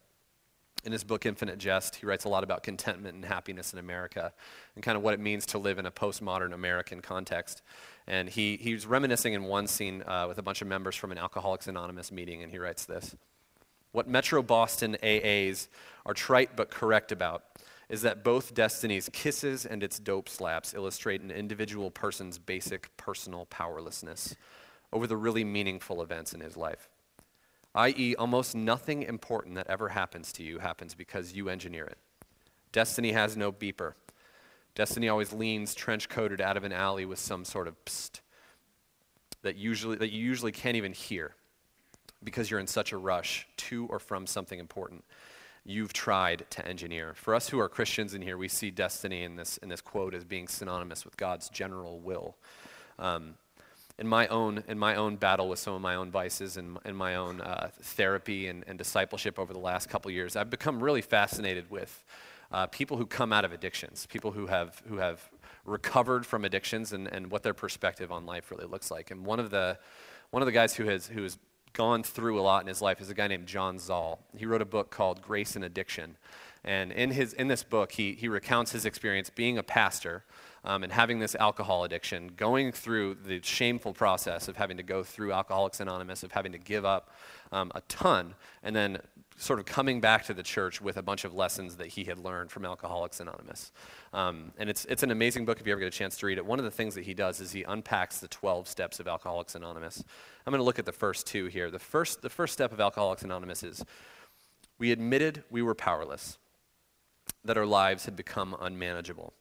in 0.85 0.93
his 0.93 1.05
book 1.05 1.27
Infinite 1.27 1.59
Jest, 1.59 1.97
he 1.97 2.07
writes 2.07 2.25
a 2.25 2.29
lot 2.29 2.43
about 2.43 2.63
contentment 2.63 3.15
and 3.15 3.25
happiness 3.25 3.73
in 3.73 3.79
America 3.79 4.33
and 4.75 4.85
kind 4.85 4.97
of 4.97 5.03
what 5.03 5.15
it 5.15 5.21
means 5.21 5.47
to 5.47 5.59
live 5.59 5.79
in 5.79 5.87
a 5.87 5.91
postmodern 5.91 6.53
American 6.53 7.01
context. 7.01 7.63
And 8.07 8.29
he, 8.29 8.57
he's 8.61 8.85
reminiscing 8.85 9.33
in 9.33 9.45
one 9.45 9.67
scene 9.67 10.03
uh, 10.07 10.27
with 10.29 10.39
a 10.39 10.43
bunch 10.43 10.61
of 10.61 10.69
members 10.69 10.97
from 10.97 11.13
an 11.13 11.19
Alcoholics 11.19 11.69
Anonymous 11.69 12.11
meeting, 12.11 12.43
and 12.43 12.51
he 12.51 12.59
writes 12.59 12.85
this 12.85 13.15
What 13.93 14.09
Metro 14.09 14.43
Boston 14.43 14.97
AAs 15.03 15.69
are 16.05 16.15
trite 16.15 16.57
but 16.57 16.71
correct 16.71 17.13
about 17.13 17.45
is 17.89 18.03
that 18.03 18.25
both 18.25 18.55
Destiny's 18.55 19.09
kisses 19.13 19.67
and 19.67 19.83
its 19.83 19.99
dope 19.99 20.29
slaps 20.29 20.73
illustrate 20.73 21.21
an 21.21 21.31
individual 21.31 21.91
person's 21.91 22.39
basic 22.39 22.97
personal 22.97 23.47
powerlessness 23.47 24.35
over 24.93 25.07
the 25.07 25.17
really 25.17 25.45
meaningful 25.45 26.03
events 26.03 26.33
in 26.33 26.41
his 26.41 26.57
life 26.57 26.89
i.e., 27.75 28.15
almost 28.17 28.55
nothing 28.55 29.03
important 29.03 29.55
that 29.55 29.67
ever 29.67 29.89
happens 29.91 30.33
to 30.33 30.43
you 30.43 30.59
happens 30.59 30.95
because 30.95 31.33
you 31.33 31.49
engineer 31.49 31.85
it. 31.85 31.99
Destiny 32.73 33.13
has 33.13 33.37
no 33.37 33.53
beeper. 33.53 33.95
Destiny 34.75 35.09
always 35.09 35.33
leans 35.33 35.75
trench 35.75 36.09
coated 36.09 36.41
out 36.41 36.57
of 36.57 36.65
an 36.65 36.73
alley 36.73 37.05
with 37.05 37.19
some 37.19 37.45
sort 37.45 37.69
of 37.69 37.83
psst 37.85 38.21
that, 39.43 39.57
usually, 39.57 39.97
that 39.97 40.13
you 40.13 40.23
usually 40.23 40.53
can't 40.53 40.77
even 40.77 40.93
hear 40.93 41.35
because 42.23 42.51
you're 42.51 42.61
in 42.61 42.67
such 42.67 42.93
a 42.93 42.97
rush 42.97 43.47
to 43.57 43.87
or 43.91 43.99
from 43.99 44.27
something 44.27 44.59
important 44.59 45.05
you've 45.65 45.93
tried 45.93 46.45
to 46.51 46.67
engineer. 46.67 47.15
For 47.15 47.35
us 47.35 47.49
who 47.49 47.59
are 47.61 47.69
Christians 47.69 48.15
in 48.15 48.23
here, 48.23 48.37
we 48.37 48.49
see 48.49 48.71
destiny 48.71 49.23
in 49.23 49.37
this, 49.37 49.59
in 49.59 49.69
this 49.69 49.81
quote 49.81 50.15
as 50.15 50.25
being 50.25 50.49
synonymous 50.49 51.05
with 51.05 51.17
God's 51.17 51.49
general 51.49 52.01
will. 52.01 52.37
Um, 52.99 53.35
in 54.03 54.09
my 54.09 54.27
own 54.27 54.65
in 54.67 54.77
my 54.81 54.97
own 54.97 55.15
battle 55.15 55.49
with 55.49 55.61
some 55.61 55.75
of 55.75 55.81
my 55.81 55.95
own 55.95 56.11
vices 56.11 56.57
and 56.57 56.77
in 56.85 56.97
my 56.97 57.15
own 57.15 57.41
uh, 57.41 57.71
therapy 57.83 58.49
and, 58.49 58.65
and, 58.67 58.77
discipleship 58.77 59.39
over 59.39 59.53
the 59.53 59.61
last 59.61 59.89
couple 59.89 60.11
years, 60.11 60.35
I've 60.35 60.51
become 60.51 60.83
really 60.83 61.03
fascinated 61.03 61.71
with 61.71 62.03
uh, 62.51 62.67
people 62.67 62.97
who 62.97 63.07
come 63.07 63.33
out 63.33 63.45
of 63.45 63.53
addictions, 63.53 64.07
people 64.07 64.33
who 64.33 64.49
have 64.49 64.83
who 64.89 64.97
have 64.97 65.31
recovered 65.65 66.27
from 66.27 66.45
addictions, 66.45 66.93
and, 66.93 67.07
and 67.07 67.31
what 67.31 67.45
their 67.45 67.55
perspective 67.55 68.11
on 68.11 68.27
life 68.27 68.51
really 68.51 68.67
looks 68.67 68.91
like. 68.91 69.13
And 69.13 69.25
one 69.25 69.39
of 69.39 69.51
the 69.51 69.79
one 70.31 70.43
of 70.43 70.47
the 70.47 70.53
guys 70.53 70.75
who 70.75 70.87
has 70.87 71.07
who 71.07 71.23
has 71.23 71.39
gone 71.73 72.03
through 72.03 72.41
a 72.41 72.43
lot 72.43 72.63
in 72.63 72.67
his 72.67 72.83
life 72.83 73.01
is 73.01 73.09
a 73.09 73.15
guy 73.15 73.29
named 73.29 73.47
John 73.47 73.79
Zahl. 73.79 74.19
He 74.37 74.47
wrote 74.47 74.63
a 74.63 74.67
book 74.67 74.91
called 74.91 75.23
Grace 75.23 75.55
in 75.55 75.63
Addiction, 75.63 76.17
and 76.65 76.91
in 76.91 77.13
his 77.13 77.35
in 77.35 77.47
this 77.47 77.63
book, 77.63 77.93
he 77.93 78.15
he 78.15 78.27
recounts 78.27 78.73
his 78.73 78.85
experience 78.85 79.31
being 79.31 79.59
a 79.59 79.63
pastor 79.63 80.25
um, 80.65 80.85
and 80.85 80.93
having 80.93 81.19
this 81.19 81.35
alcohol 81.35 81.85
addiction, 81.85 82.31
going 82.37 82.73
through 82.73 83.17
the 83.27 83.41
shameful 83.43 83.93
process 83.93 84.49
of 84.49 84.57
having 84.57 84.77
to 84.77 84.83
go 84.83 85.03
through 85.03 85.33
Alcoholics 85.33 85.81
Anonymous, 85.81 86.23
of 86.23 86.33
having 86.33 86.53
to 86.53 86.59
give 86.59 86.85
up 86.85 87.11
um, 87.51 87.73
a 87.75 87.81
ton, 87.83 88.35
and 88.63 88.75
then 88.75 88.99
sort 89.37 89.59
of 89.59 89.67
coming 89.67 90.01
back 90.01 90.25
to 90.25 90.35
the 90.35 90.43
church 90.43 90.81
with 90.81 90.97
a 90.97 91.03
bunch 91.03 91.25
of 91.25 91.35
lessons 91.35 91.77
that 91.77 91.89
he 91.89 92.05
had 92.05 92.19
learned 92.19 92.51
from 92.51 92.65
Alcoholics 92.65 93.19
Anonymous. 93.19 93.73
Um, 94.13 94.53
and 94.57 94.71
it's, 94.71 94.85
it's 94.85 95.03
an 95.03 95.11
amazing 95.11 95.45
book 95.45 95.61
if 95.61 95.67
you 95.67 95.73
ever 95.73 95.81
get 95.81 95.89
a 95.89 95.91
chance 95.91 96.17
to 96.19 96.27
read 96.27 96.39
it. 96.39 96.47
One 96.47 96.59
of 96.59 96.65
the 96.65 96.71
things 96.71 96.95
that 96.95 97.05
he 97.05 97.15
does 97.15 97.41
is 97.41 97.51
he 97.51 97.65
unpacks 97.65 98.19
the 98.19 98.29
12 98.29 98.69
steps 98.69 99.01
of 99.01 99.09
Alcoholics 99.09 99.55
Anonymous. 99.55 100.05
I'm 100.47 100.53
going 100.53 100.61
to 100.61 100.65
look 100.65 100.79
at 100.79 100.87
the 100.87 100.93
first 100.93 101.27
two 101.27 101.47
here. 101.47 101.71
The 101.71 101.79
first, 101.79 102.23
the 102.23 102.31
first 102.31 102.53
step 102.53 102.73
of 102.73 102.81
Alcoholics 102.81 103.23
Anonymous 103.23 103.63
is 103.63 103.85
we 104.79 104.93
admitted 104.93 105.43
we 105.51 105.63
were 105.63 105.75
powerless, 105.75 106.39
that 107.45 107.57
our 107.57 107.67
lives 107.67 108.05
had 108.05 108.17
become 108.17 108.57
unmanageable. 108.61 109.33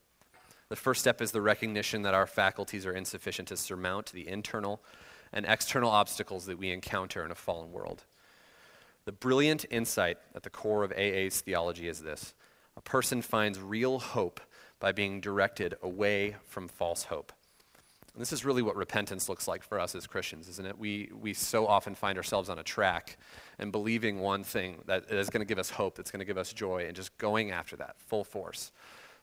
The 0.72 0.78
first 0.78 1.02
step 1.02 1.22
is 1.22 1.34
the 1.34 1.42
recognition 1.42 2.04
that 2.04 2.14
our 2.14 2.26
faculties 2.26 2.86
are 2.86 2.94
insufficient 2.94 3.50
to 3.50 3.58
surmount 3.58 4.14
the 4.14 4.26
internal 4.26 4.82
and 5.34 5.46
external 5.46 5.92
obstacles 5.92 6.46
that 6.46 6.58
we 6.58 6.72
encounter 6.72 7.26
in 7.26 7.32
a 7.32 7.36
fallen 7.36 7.74
world. 7.74 8.06
The 9.04 9.12
brilliant 9.12 9.66
insight 9.70 10.18
at 10.34 10.44
the 10.44 10.50
core 10.50 10.86
of 10.86 10.94
AA's 10.94 11.42
theology 11.42 11.90
is 11.90 12.00
this 12.00 12.34
a 12.78 12.82
person 12.82 13.22
finds 13.22 13.60
real 13.60 14.00
hope 14.00 14.40
by 14.80 14.94
being 14.94 15.20
directed 15.20 15.76
away 15.84 16.38
from 16.48 16.70
false 16.70 17.04
hope. 17.04 17.34
And 18.14 18.22
this 18.22 18.32
is 18.32 18.46
really 18.46 18.62
what 18.62 18.78
repentance 18.78 19.28
looks 19.28 19.50
like 19.50 19.64
for 19.64 19.78
us 19.78 19.94
as 19.94 20.08
Christians, 20.08 20.48
isn't 20.48 20.66
it? 20.66 20.80
We, 20.80 21.12
we 21.14 21.34
so 21.34 21.68
often 21.68 21.96
find 21.96 22.18
ourselves 22.18 22.48
on 22.48 22.60
a 22.60 22.64
track 22.64 23.18
and 23.60 23.74
believing 23.74 24.22
one 24.22 24.46
thing 24.46 24.78
that 24.86 25.12
is 25.12 25.30
going 25.30 25.42
to 25.42 25.46
give 25.46 25.60
us 25.60 25.70
hope, 25.70 25.98
that's 25.98 26.12
going 26.12 26.20
to 26.20 26.26
give 26.26 26.38
us 26.38 26.54
joy, 26.54 26.86
and 26.88 26.96
just 26.96 27.18
going 27.18 27.52
after 27.52 27.76
that 27.76 27.98
full 28.00 28.24
force. 28.24 28.72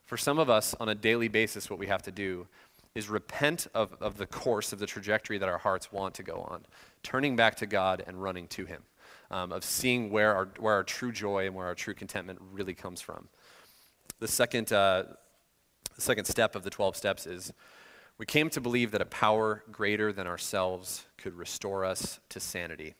For 0.09 0.17
some 0.17 0.39
of 0.39 0.49
us, 0.49 0.75
on 0.81 0.89
a 0.89 0.95
daily 0.95 1.29
basis, 1.29 1.69
what 1.69 1.79
we 1.79 1.87
have 1.89 2.01
to 2.05 2.11
do 2.11 2.47
is 2.95 3.11
repent 3.11 3.67
of, 3.75 3.95
of 4.01 4.17
the 4.17 4.25
course 4.25 4.73
of 4.73 4.79
the 4.79 4.87
trajectory 4.87 5.37
that 5.37 5.51
our 5.51 5.59
hearts 5.59 5.93
want 5.93 6.15
to 6.15 6.23
go 6.23 6.47
on, 6.49 6.65
turning 7.03 7.37
back 7.37 7.57
to 7.57 7.67
God 7.67 8.03
and 8.07 8.23
running 8.23 8.47
to 8.49 8.65
Him, 8.65 8.83
um, 9.31 9.53
of 9.53 9.63
seeing 9.63 10.09
where 10.09 10.35
our, 10.35 10.49
where 10.59 10.73
our 10.73 10.83
true 10.83 11.13
joy 11.13 11.45
and 11.45 11.55
where 11.55 11.67
our 11.67 11.75
true 11.75 11.93
contentment 11.93 12.39
really 12.51 12.73
comes 12.73 13.03
from. 13.03 13.29
The 14.19 14.29
second, 14.29 14.73
uh, 14.73 15.05
the 15.95 16.01
second 16.01 16.25
step 16.25 16.57
of 16.57 16.63
the 16.63 16.71
12 16.71 16.97
steps 16.97 17.27
is 17.27 17.53
we 18.17 18.25
came 18.25 18.49
to 18.49 18.63
believe 18.63 18.93
that 18.93 19.03
a 19.03 19.07
power 19.07 19.63
greater 19.71 20.11
than 20.11 20.27
ourselves 20.27 21.05
could 21.19 21.35
restore 21.35 21.85
us 21.85 22.19
to 22.31 22.41
sanity. 22.41 22.95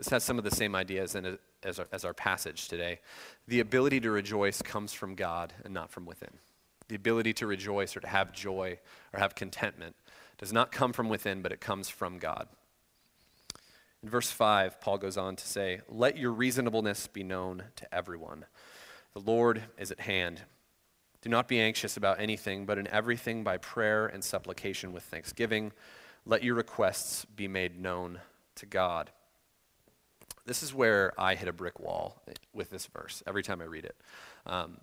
This 0.00 0.08
has 0.08 0.24
some 0.24 0.38
of 0.38 0.44
the 0.44 0.50
same 0.50 0.74
ideas 0.74 1.14
in 1.14 1.36
as 1.62 1.78
our, 1.78 1.86
as 1.92 2.06
our 2.06 2.14
passage 2.14 2.68
today. 2.68 3.00
The 3.48 3.60
ability 3.60 4.00
to 4.00 4.10
rejoice 4.10 4.62
comes 4.62 4.94
from 4.94 5.14
God 5.14 5.52
and 5.62 5.74
not 5.74 5.90
from 5.90 6.06
within. 6.06 6.30
The 6.88 6.94
ability 6.94 7.34
to 7.34 7.46
rejoice 7.46 7.94
or 7.94 8.00
to 8.00 8.08
have 8.08 8.32
joy 8.32 8.78
or 9.12 9.20
have 9.20 9.34
contentment 9.34 9.94
does 10.38 10.54
not 10.54 10.72
come 10.72 10.94
from 10.94 11.10
within, 11.10 11.42
but 11.42 11.52
it 11.52 11.60
comes 11.60 11.90
from 11.90 12.16
God. 12.16 12.48
In 14.02 14.08
verse 14.08 14.30
5, 14.30 14.80
Paul 14.80 14.96
goes 14.96 15.18
on 15.18 15.36
to 15.36 15.46
say, 15.46 15.82
Let 15.86 16.16
your 16.16 16.32
reasonableness 16.32 17.06
be 17.06 17.22
known 17.22 17.64
to 17.76 17.94
everyone. 17.94 18.46
The 19.12 19.20
Lord 19.20 19.64
is 19.76 19.90
at 19.90 20.00
hand. 20.00 20.40
Do 21.20 21.28
not 21.28 21.46
be 21.46 21.60
anxious 21.60 21.98
about 21.98 22.20
anything, 22.20 22.64
but 22.64 22.78
in 22.78 22.86
everything 22.86 23.44
by 23.44 23.58
prayer 23.58 24.06
and 24.06 24.24
supplication 24.24 24.94
with 24.94 25.02
thanksgiving, 25.02 25.72
let 26.24 26.42
your 26.42 26.54
requests 26.54 27.26
be 27.26 27.48
made 27.48 27.78
known 27.78 28.20
to 28.54 28.64
God. 28.64 29.10
This 30.50 30.64
is 30.64 30.74
where 30.74 31.12
I 31.16 31.36
hit 31.36 31.46
a 31.46 31.52
brick 31.52 31.78
wall 31.78 32.20
with 32.52 32.70
this 32.70 32.86
verse 32.86 33.22
every 33.24 33.44
time 33.44 33.60
I 33.60 33.66
read 33.66 33.84
it. 33.84 33.94
Um, 34.46 34.78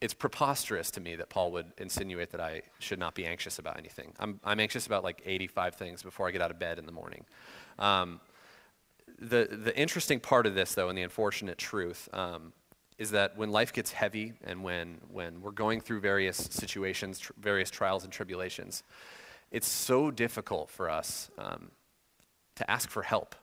it's 0.00 0.14
preposterous 0.14 0.90
to 0.92 1.02
me 1.02 1.16
that 1.16 1.28
Paul 1.28 1.52
would 1.52 1.66
insinuate 1.76 2.30
that 2.30 2.40
I 2.40 2.62
should 2.78 2.98
not 2.98 3.14
be 3.14 3.26
anxious 3.26 3.58
about 3.58 3.76
anything. 3.76 4.14
I'm, 4.18 4.40
I'm 4.42 4.58
anxious 4.60 4.86
about 4.86 5.04
like 5.04 5.20
85 5.26 5.74
things 5.74 6.02
before 6.02 6.26
I 6.26 6.30
get 6.30 6.40
out 6.40 6.50
of 6.50 6.58
bed 6.58 6.78
in 6.78 6.86
the 6.86 6.92
morning. 6.92 7.26
Um, 7.78 8.22
the, 9.18 9.46
the 9.50 9.78
interesting 9.78 10.18
part 10.18 10.46
of 10.46 10.54
this, 10.54 10.72
though, 10.72 10.88
and 10.88 10.96
the 10.96 11.02
unfortunate 11.02 11.58
truth, 11.58 12.08
um, 12.14 12.54
is 12.96 13.10
that 13.10 13.36
when 13.36 13.50
life 13.50 13.70
gets 13.70 13.92
heavy 13.92 14.32
and 14.44 14.64
when, 14.64 14.96
when 15.12 15.42
we're 15.42 15.50
going 15.50 15.82
through 15.82 16.00
various 16.00 16.38
situations, 16.38 17.18
tr- 17.18 17.34
various 17.38 17.70
trials 17.70 18.04
and 18.04 18.10
tribulations, 18.14 18.82
it's 19.50 19.68
so 19.68 20.10
difficult 20.10 20.70
for 20.70 20.88
us 20.88 21.30
um, 21.36 21.70
to 22.54 22.70
ask 22.70 22.88
for 22.88 23.02
help 23.02 23.34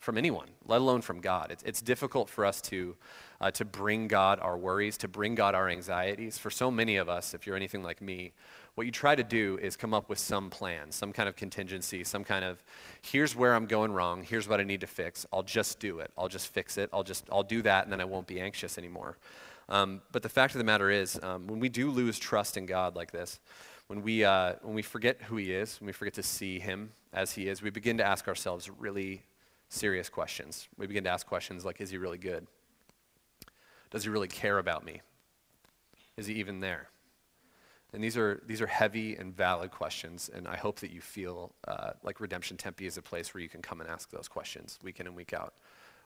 from 0.00 0.16
anyone, 0.16 0.48
let 0.64 0.80
alone 0.80 1.02
from 1.02 1.20
God. 1.20 1.50
It's, 1.50 1.62
it's 1.62 1.82
difficult 1.82 2.30
for 2.30 2.46
us 2.46 2.62
to, 2.62 2.96
uh, 3.40 3.50
to 3.52 3.66
bring 3.66 4.08
God 4.08 4.40
our 4.40 4.56
worries, 4.56 4.96
to 4.98 5.08
bring 5.08 5.34
God 5.34 5.54
our 5.54 5.68
anxieties. 5.68 6.38
For 6.38 6.50
so 6.50 6.70
many 6.70 6.96
of 6.96 7.10
us, 7.10 7.34
if 7.34 7.46
you're 7.46 7.54
anything 7.54 7.82
like 7.82 8.00
me, 8.00 8.32
what 8.76 8.86
you 8.86 8.92
try 8.92 9.14
to 9.14 9.22
do 9.22 9.58
is 9.60 9.76
come 9.76 9.92
up 9.92 10.08
with 10.08 10.18
some 10.18 10.48
plan, 10.48 10.90
some 10.90 11.12
kind 11.12 11.28
of 11.28 11.36
contingency, 11.36 12.02
some 12.02 12.24
kind 12.24 12.46
of 12.46 12.62
here's 13.02 13.36
where 13.36 13.54
I'm 13.54 13.66
going 13.66 13.92
wrong, 13.92 14.22
here's 14.22 14.48
what 14.48 14.58
I 14.58 14.64
need 14.64 14.80
to 14.80 14.86
fix. 14.86 15.26
I'll 15.32 15.42
just 15.42 15.80
do 15.80 15.98
it. 15.98 16.10
I'll 16.16 16.28
just 16.28 16.48
fix 16.48 16.78
it. 16.78 16.88
I'll 16.92 17.02
just 17.02 17.26
I'll 17.30 17.42
do 17.42 17.60
that, 17.62 17.84
and 17.84 17.92
then 17.92 18.00
I 18.00 18.06
won't 18.06 18.26
be 18.26 18.40
anxious 18.40 18.78
anymore. 18.78 19.18
Um, 19.68 20.00
but 20.12 20.22
the 20.22 20.28
fact 20.30 20.54
of 20.54 20.58
the 20.58 20.64
matter 20.64 20.90
is, 20.90 21.20
um, 21.22 21.46
when 21.46 21.60
we 21.60 21.68
do 21.68 21.90
lose 21.90 22.18
trust 22.18 22.56
in 22.56 22.64
God 22.64 22.96
like 22.96 23.12
this, 23.12 23.38
when 23.88 24.02
we 24.02 24.24
uh, 24.24 24.54
when 24.62 24.74
we 24.74 24.82
forget 24.82 25.20
who 25.22 25.36
He 25.36 25.52
is, 25.52 25.78
when 25.78 25.88
we 25.88 25.92
forget 25.92 26.14
to 26.14 26.22
see 26.22 26.58
Him 26.58 26.92
as 27.12 27.32
He 27.32 27.48
is, 27.48 27.60
we 27.60 27.68
begin 27.68 27.98
to 27.98 28.04
ask 28.04 28.28
ourselves 28.28 28.70
really 28.70 29.24
serious 29.70 30.10
questions. 30.10 30.68
We 30.76 30.86
begin 30.86 31.04
to 31.04 31.10
ask 31.10 31.26
questions 31.26 31.64
like, 31.64 31.80
Is 31.80 31.90
he 31.90 31.96
really 31.96 32.18
good? 32.18 32.46
Does 33.90 34.04
he 34.04 34.10
really 34.10 34.28
care 34.28 34.58
about 34.58 34.84
me? 34.84 35.00
Is 36.16 36.26
he 36.26 36.34
even 36.34 36.60
there? 36.60 36.90
And 37.92 38.04
these 38.04 38.16
are, 38.16 38.40
these 38.46 38.60
are 38.60 38.68
heavy 38.68 39.16
and 39.16 39.34
valid 39.34 39.72
questions, 39.72 40.30
and 40.32 40.46
I 40.46 40.56
hope 40.56 40.78
that 40.80 40.92
you 40.92 41.00
feel 41.00 41.52
uh, 41.66 41.92
like 42.04 42.20
Redemption 42.20 42.56
Tempe 42.56 42.86
is 42.86 42.96
a 42.96 43.02
place 43.02 43.34
where 43.34 43.42
you 43.42 43.48
can 43.48 43.62
come 43.62 43.80
and 43.80 43.90
ask 43.90 44.10
those 44.10 44.28
questions 44.28 44.78
week 44.82 45.00
in 45.00 45.08
and 45.08 45.16
week 45.16 45.32
out. 45.32 45.54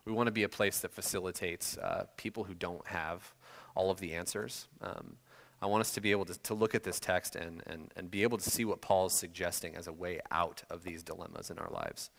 We 0.07 0.13
want 0.13 0.29
to 0.29 0.33
be 0.33 0.45
a 0.45 0.49
place 0.49 0.81
that 0.81 0.93
facilitates 0.93 1.77
uh, 1.77 2.07
people 2.17 2.45
who 2.45 2.55
don't 2.55 2.87
have 2.87 3.35
all 3.75 3.91
of 3.91 4.01
the 4.01 4.15
answers. 4.15 4.67
Um, 4.81 5.17
I 5.61 5.67
want 5.67 5.83
us 5.83 5.93
to 5.93 6.01
be 6.01 6.11
able 6.11 6.25
to, 6.27 6.39
to 6.41 6.55
look 6.55 6.75
at 6.75 6.85
this 6.85 7.01
text 7.01 7.37
and, 7.37 7.63
and, 7.67 7.93
and 7.97 8.11
be 8.11 8.23
able 8.23 8.39
to 8.39 8.51
see 8.51 8.65
what 8.65 8.81
Paul 8.81 9.07
is 9.07 9.15
suggesting 9.15 9.77
as 9.77 9.87
a 9.87 9.93
way 9.93 10.21
out 10.31 10.63
of 10.71 10.85
these 10.85 11.03
dilemmas 11.03 11.51
in 11.51 11.59
our 11.59 11.71
lives. 11.71 12.11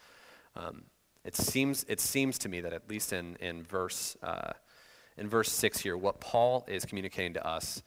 Um, 0.56 0.84
it 1.25 1.36
seems, 1.36 1.86
it 1.89 2.00
seems 2.00 2.38
to 2.39 2.50
me 2.50 2.62
that 2.62 2.72
at 2.72 2.88
least 2.88 3.12
in, 3.12 3.36
in, 3.38 3.63
verse, 3.63 4.15
uh, 4.22 4.51
in 5.17 5.27
verse 5.27 5.51
6 5.51 5.79
here, 5.79 5.98
what 5.98 6.20
Paul 6.20 6.63
is 6.67 6.86
communicating 6.86 7.34
to 7.34 7.46
us 7.46 7.82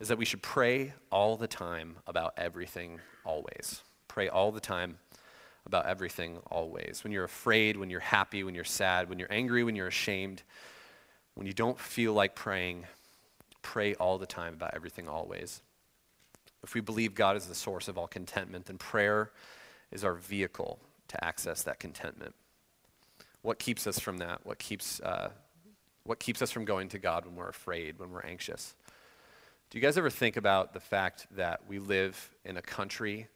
is 0.00 0.08
that 0.08 0.16
we 0.16 0.24
should 0.24 0.42
pray 0.42 0.94
all 1.12 1.36
the 1.36 1.46
time 1.46 1.96
about 2.06 2.32
everything 2.38 3.00
always. 3.24 3.82
Pray 4.08 4.28
all 4.28 4.50
the 4.52 4.60
time 4.60 4.98
about 5.66 5.84
everything 5.84 6.38
always. 6.50 7.04
When 7.04 7.12
you're 7.12 7.24
afraid, 7.24 7.76
when 7.76 7.90
you're 7.90 8.00
happy, 8.00 8.42
when 8.42 8.54
you're 8.54 8.64
sad, 8.64 9.10
when 9.10 9.18
you're 9.18 9.32
angry, 9.32 9.64
when 9.64 9.76
you're 9.76 9.88
ashamed, 9.88 10.42
when 11.34 11.46
you 11.46 11.52
don't 11.52 11.78
feel 11.78 12.14
like 12.14 12.34
praying, 12.34 12.86
pray 13.60 13.94
all 13.96 14.16
the 14.16 14.26
time 14.26 14.54
about 14.54 14.72
everything 14.74 15.08
always. 15.08 15.60
If 16.64 16.74
we 16.74 16.80
believe 16.80 17.14
God 17.14 17.36
is 17.36 17.46
the 17.46 17.54
source 17.54 17.86
of 17.86 17.98
all 17.98 18.08
contentment, 18.08 18.66
then 18.66 18.78
prayer 18.78 19.30
is 19.92 20.04
our 20.04 20.14
vehicle 20.14 20.78
to 21.08 21.22
access 21.22 21.62
that 21.64 21.78
contentment. 21.78 22.34
What 23.48 23.58
keeps 23.58 23.86
us 23.86 23.98
from 23.98 24.18
that? 24.18 24.40
What 24.44 24.58
keeps, 24.58 25.00
uh, 25.00 25.30
what 26.04 26.18
keeps 26.18 26.42
us 26.42 26.50
from 26.50 26.66
going 26.66 26.90
to 26.90 26.98
God 26.98 27.24
when 27.24 27.34
we're 27.34 27.48
afraid, 27.48 27.98
when 27.98 28.10
we're 28.10 28.20
anxious? 28.20 28.74
Do 29.70 29.78
you 29.78 29.82
guys 29.82 29.96
ever 29.96 30.10
think 30.10 30.36
about 30.36 30.74
the 30.74 30.80
fact 30.80 31.26
that 31.34 31.62
we 31.66 31.78
live 31.78 32.30
in 32.44 32.58
a 32.58 32.60
country 32.60 33.26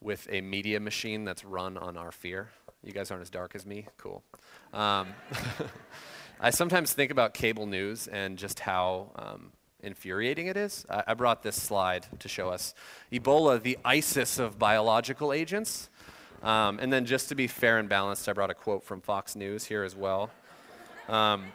with 0.00 0.28
a 0.30 0.42
media 0.42 0.78
machine 0.78 1.24
that's 1.24 1.44
run 1.44 1.76
on 1.76 1.96
our 1.96 2.12
fear? 2.12 2.50
You 2.84 2.92
guys 2.92 3.10
aren't 3.10 3.22
as 3.22 3.30
dark 3.30 3.56
as 3.56 3.66
me? 3.66 3.88
Cool. 3.96 4.22
Um, 4.72 5.08
I 6.40 6.50
sometimes 6.50 6.92
think 6.92 7.10
about 7.10 7.34
cable 7.34 7.66
news 7.66 8.06
and 8.06 8.38
just 8.38 8.60
how 8.60 9.10
um, 9.16 9.50
infuriating 9.82 10.46
it 10.46 10.56
is. 10.56 10.86
I, 10.88 11.02
I 11.08 11.14
brought 11.14 11.42
this 11.42 11.60
slide 11.60 12.06
to 12.20 12.28
show 12.28 12.48
us 12.48 12.74
Ebola, 13.10 13.60
the 13.60 13.76
ISIS 13.84 14.38
of 14.38 14.56
biological 14.56 15.32
agents. 15.32 15.90
Um, 16.42 16.78
and 16.80 16.92
then, 16.92 17.04
just 17.04 17.28
to 17.30 17.34
be 17.34 17.46
fair 17.46 17.78
and 17.78 17.88
balanced, 17.88 18.28
I 18.28 18.32
brought 18.32 18.50
a 18.50 18.54
quote 18.54 18.84
from 18.84 19.00
Fox 19.00 19.34
News 19.34 19.64
here 19.64 19.82
as 19.82 19.96
well. 19.96 20.30
Um, 21.08 21.46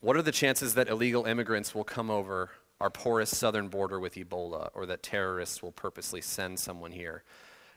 what 0.00 0.16
are 0.16 0.22
the 0.22 0.32
chances 0.32 0.74
that 0.74 0.88
illegal 0.88 1.24
immigrants 1.24 1.74
will 1.74 1.84
come 1.84 2.10
over 2.10 2.50
our 2.80 2.90
porous 2.90 3.36
southern 3.36 3.68
border 3.68 4.00
with 4.00 4.14
Ebola, 4.14 4.70
or 4.74 4.86
that 4.86 5.02
terrorists 5.02 5.62
will 5.62 5.72
purposely 5.72 6.20
send 6.20 6.58
someone 6.58 6.92
here? 6.92 7.22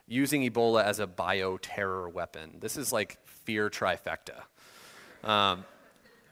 Using 0.07 0.41
Ebola 0.49 0.83
as 0.83 0.99
a 0.99 1.07
bioterror 1.07 2.11
weapon. 2.11 2.57
This 2.59 2.75
is 2.77 2.91
like 2.91 3.17
fear 3.25 3.69
trifecta. 3.69 4.43
Um, 5.23 5.65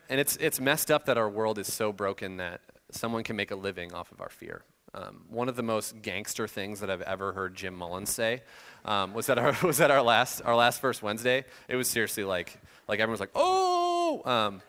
and 0.09 0.19
it's, 0.19 0.37
it's 0.37 0.59
messed 0.59 0.89
up 0.91 1.05
that 1.05 1.17
our 1.17 1.29
world 1.29 1.59
is 1.59 1.71
so 1.71 1.91
broken 1.91 2.37
that 2.37 2.61
someone 2.91 3.23
can 3.23 3.35
make 3.35 3.51
a 3.51 3.55
living 3.55 3.93
off 3.93 4.11
of 4.11 4.21
our 4.21 4.29
fear. 4.29 4.63
Um, 4.95 5.25
one 5.29 5.49
of 5.49 5.57
the 5.57 5.63
most 5.63 6.01
gangster 6.01 6.47
things 6.47 6.79
that 6.79 6.89
I've 6.89 7.01
ever 7.01 7.33
heard 7.33 7.53
Jim 7.53 7.75
Mullins 7.75 8.09
say 8.09 8.43
um, 8.85 9.13
was 9.13 9.25
that 9.27 9.37
our 9.37 9.55
was 9.63 9.77
that 9.77 9.91
our 9.91 10.01
last 10.01 10.41
our 10.45 10.55
last 10.55 10.79
first 10.79 11.03
Wednesday. 11.03 11.43
It 11.67 11.75
was 11.75 11.89
seriously 11.89 12.23
like 12.23 12.57
like 12.87 12.99
everyone 12.99 13.11
was 13.11 13.19
like 13.19 13.31
oh, 13.35 14.21
um, 14.25 14.61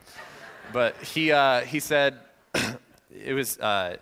but 0.73 0.97
he 0.97 1.31
uh, 1.31 1.61
he 1.61 1.79
said 1.79 2.19
it 3.11 3.33
was. 3.33 3.57
Uh, 3.57 3.97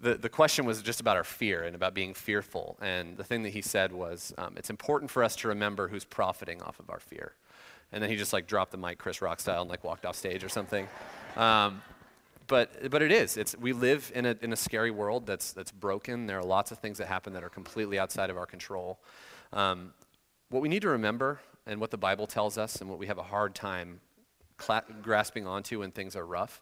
the, 0.00 0.16
the 0.16 0.28
question 0.28 0.66
was 0.66 0.82
just 0.82 1.00
about 1.00 1.16
our 1.16 1.24
fear 1.24 1.62
and 1.62 1.74
about 1.74 1.94
being 1.94 2.14
fearful. 2.14 2.76
And 2.82 3.16
the 3.16 3.24
thing 3.24 3.44
that 3.44 3.50
he 3.50 3.62
said 3.62 3.92
was, 3.92 4.34
um, 4.36 4.54
it's 4.56 4.68
important 4.68 5.10
for 5.10 5.22
us 5.24 5.36
to 5.36 5.48
remember 5.48 5.88
who's 5.88 6.04
profiting 6.04 6.60
off 6.60 6.78
of 6.80 6.90
our 6.90 6.98
fear. 6.98 7.32
And 7.90 8.02
then 8.02 8.10
he 8.10 8.16
just 8.16 8.32
like 8.32 8.46
dropped 8.46 8.72
the 8.72 8.76
mic, 8.76 8.98
Chris 8.98 9.22
Rock 9.22 9.40
style, 9.40 9.62
and 9.62 9.70
like 9.70 9.84
walked 9.84 10.04
off 10.04 10.16
stage 10.16 10.42
or 10.42 10.48
something. 10.48 10.88
Um, 11.36 11.80
but, 12.46 12.90
but 12.90 13.02
it 13.02 13.12
is. 13.12 13.36
It's, 13.36 13.56
we 13.56 13.72
live 13.72 14.10
in 14.14 14.26
a, 14.26 14.36
in 14.42 14.52
a 14.52 14.56
scary 14.56 14.90
world 14.90 15.26
that's, 15.26 15.52
that's 15.52 15.72
broken. 15.72 16.26
There 16.26 16.38
are 16.38 16.44
lots 16.44 16.72
of 16.72 16.78
things 16.78 16.98
that 16.98 17.06
happen 17.06 17.32
that 17.34 17.44
are 17.44 17.48
completely 17.48 17.98
outside 17.98 18.30
of 18.30 18.36
our 18.36 18.46
control. 18.46 18.98
Um, 19.52 19.92
what 20.50 20.62
we 20.62 20.68
need 20.68 20.82
to 20.82 20.88
remember, 20.88 21.40
and 21.66 21.80
what 21.80 21.90
the 21.90 21.98
Bible 21.98 22.26
tells 22.26 22.58
us, 22.58 22.80
and 22.80 22.90
what 22.90 22.98
we 22.98 23.06
have 23.06 23.18
a 23.18 23.22
hard 23.22 23.54
time 23.54 24.00
cla- 24.56 24.84
grasping 25.02 25.46
onto 25.46 25.80
when 25.80 25.90
things 25.90 26.16
are 26.16 26.26
rough, 26.26 26.60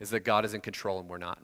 is 0.00 0.10
that 0.10 0.20
God 0.20 0.44
is 0.44 0.54
in 0.54 0.60
control 0.60 1.00
and 1.00 1.08
we're 1.08 1.18
not. 1.18 1.38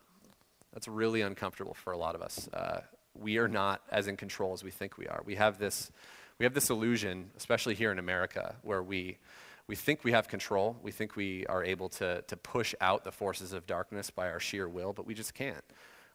That's 0.73 0.89
really 0.89 1.21
uncomfortable 1.21 1.75
for 1.75 1.93
a 1.93 1.99
lot 1.99 2.15
of 2.15 2.23
us. 2.23 2.49
Uh, 2.53 2.81
we 3.15 3.39
are 3.39 3.49
not 3.49 3.83
as 3.91 4.07
in 4.07 4.17
control 4.17 4.53
as 4.53 4.65
we 4.65 4.71
think 4.71 4.97
we 4.97 5.07
are. 5.07 5.23
We 5.25 5.35
have 5.35 5.59
this, 5.59 5.91
we 6.39 6.45
have 6.45 6.55
this 6.55 6.71
illusion, 6.71 7.31
especially 7.37 7.75
here 7.75 7.93
in 7.93 7.99
America, 7.99 8.55
where 8.63 8.83
we, 8.83 9.19
we 9.67 9.77
think 9.77 10.05
we 10.05 10.13
have 10.13 10.29
control. 10.29 10.77
We 10.83 10.91
think 10.91 11.17
we 11.17 11.47
are 11.47 11.65
able 11.65 11.89
to, 11.91 12.23
to 12.23 12.37
push 12.37 12.75
out 12.81 13.05
the 13.05 13.13
forces 13.13 13.53
of 13.53 13.67
darkness 13.67 14.11
by 14.11 14.29
our 14.29 14.41
sheer 14.41 14.69
will, 14.69 14.93
but 14.93 15.07
we 15.07 15.15
just 15.15 15.35
can't. 15.35 15.65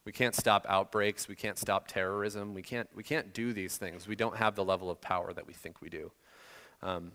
We 0.05 0.11
can't 0.11 0.35
stop 0.35 0.65
outbreaks. 0.69 1.27
We 1.27 1.35
can't 1.35 1.57
stop 1.57 1.87
terrorism. 1.87 2.53
We 2.53 2.61
can't, 2.61 2.89
we 2.95 3.03
can't 3.03 3.33
do 3.33 3.53
these 3.53 3.77
things. 3.77 4.07
We 4.07 4.15
don't 4.15 4.37
have 4.37 4.55
the 4.55 4.63
level 4.63 4.89
of 4.89 5.01
power 5.01 5.33
that 5.33 5.45
we 5.45 5.53
think 5.53 5.81
we 5.81 5.89
do. 5.89 6.11
Um, 6.81 7.11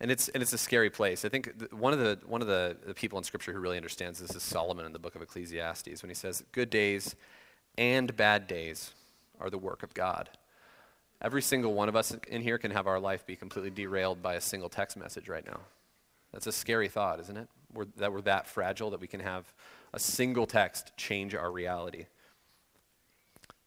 and 0.00 0.10
it's, 0.10 0.28
and 0.28 0.42
it's 0.42 0.52
a 0.52 0.58
scary 0.58 0.90
place. 0.90 1.24
I 1.24 1.28
think 1.28 1.58
th- 1.58 1.72
one 1.72 1.92
of, 1.92 1.98
the, 1.98 2.18
one 2.26 2.40
of 2.40 2.46
the, 2.46 2.76
the 2.86 2.94
people 2.94 3.18
in 3.18 3.24
Scripture 3.24 3.52
who 3.52 3.60
really 3.60 3.76
understands 3.76 4.18
this 4.18 4.34
is 4.34 4.42
Solomon 4.42 4.86
in 4.86 4.92
the 4.92 4.98
book 4.98 5.14
of 5.14 5.22
Ecclesiastes 5.22 6.02
when 6.02 6.10
he 6.10 6.14
says, 6.14 6.44
Good 6.52 6.70
days 6.70 7.16
and 7.78 8.14
bad 8.16 8.46
days 8.46 8.92
are 9.40 9.50
the 9.50 9.58
work 9.58 9.82
of 9.82 9.94
God. 9.94 10.30
Every 11.20 11.42
single 11.42 11.72
one 11.74 11.88
of 11.88 11.96
us 11.96 12.14
in 12.28 12.42
here 12.42 12.58
can 12.58 12.70
have 12.70 12.86
our 12.86 13.00
life 13.00 13.26
be 13.26 13.36
completely 13.36 13.70
derailed 13.70 14.22
by 14.22 14.34
a 14.34 14.40
single 14.40 14.68
text 14.68 14.96
message 14.96 15.28
right 15.28 15.46
now. 15.46 15.60
That's 16.32 16.46
a 16.46 16.52
scary 16.52 16.88
thought, 16.88 17.20
isn't 17.20 17.36
it? 17.36 17.48
We're, 17.72 17.86
that 17.96 18.12
we're 18.12 18.20
that 18.22 18.46
fragile 18.46 18.90
that 18.90 19.00
we 19.00 19.06
can 19.06 19.20
have 19.20 19.52
a 19.92 19.98
single 19.98 20.46
text 20.46 20.92
change 20.96 21.34
our 21.34 21.50
reality. 21.50 22.06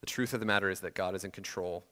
The 0.01 0.05
truth 0.05 0.33
of 0.33 0.39
the 0.39 0.45
matter 0.45 0.69
is 0.69 0.81
that 0.81 0.93
God 0.93 1.15
is 1.15 1.23
in 1.23 1.31
control 1.31 1.83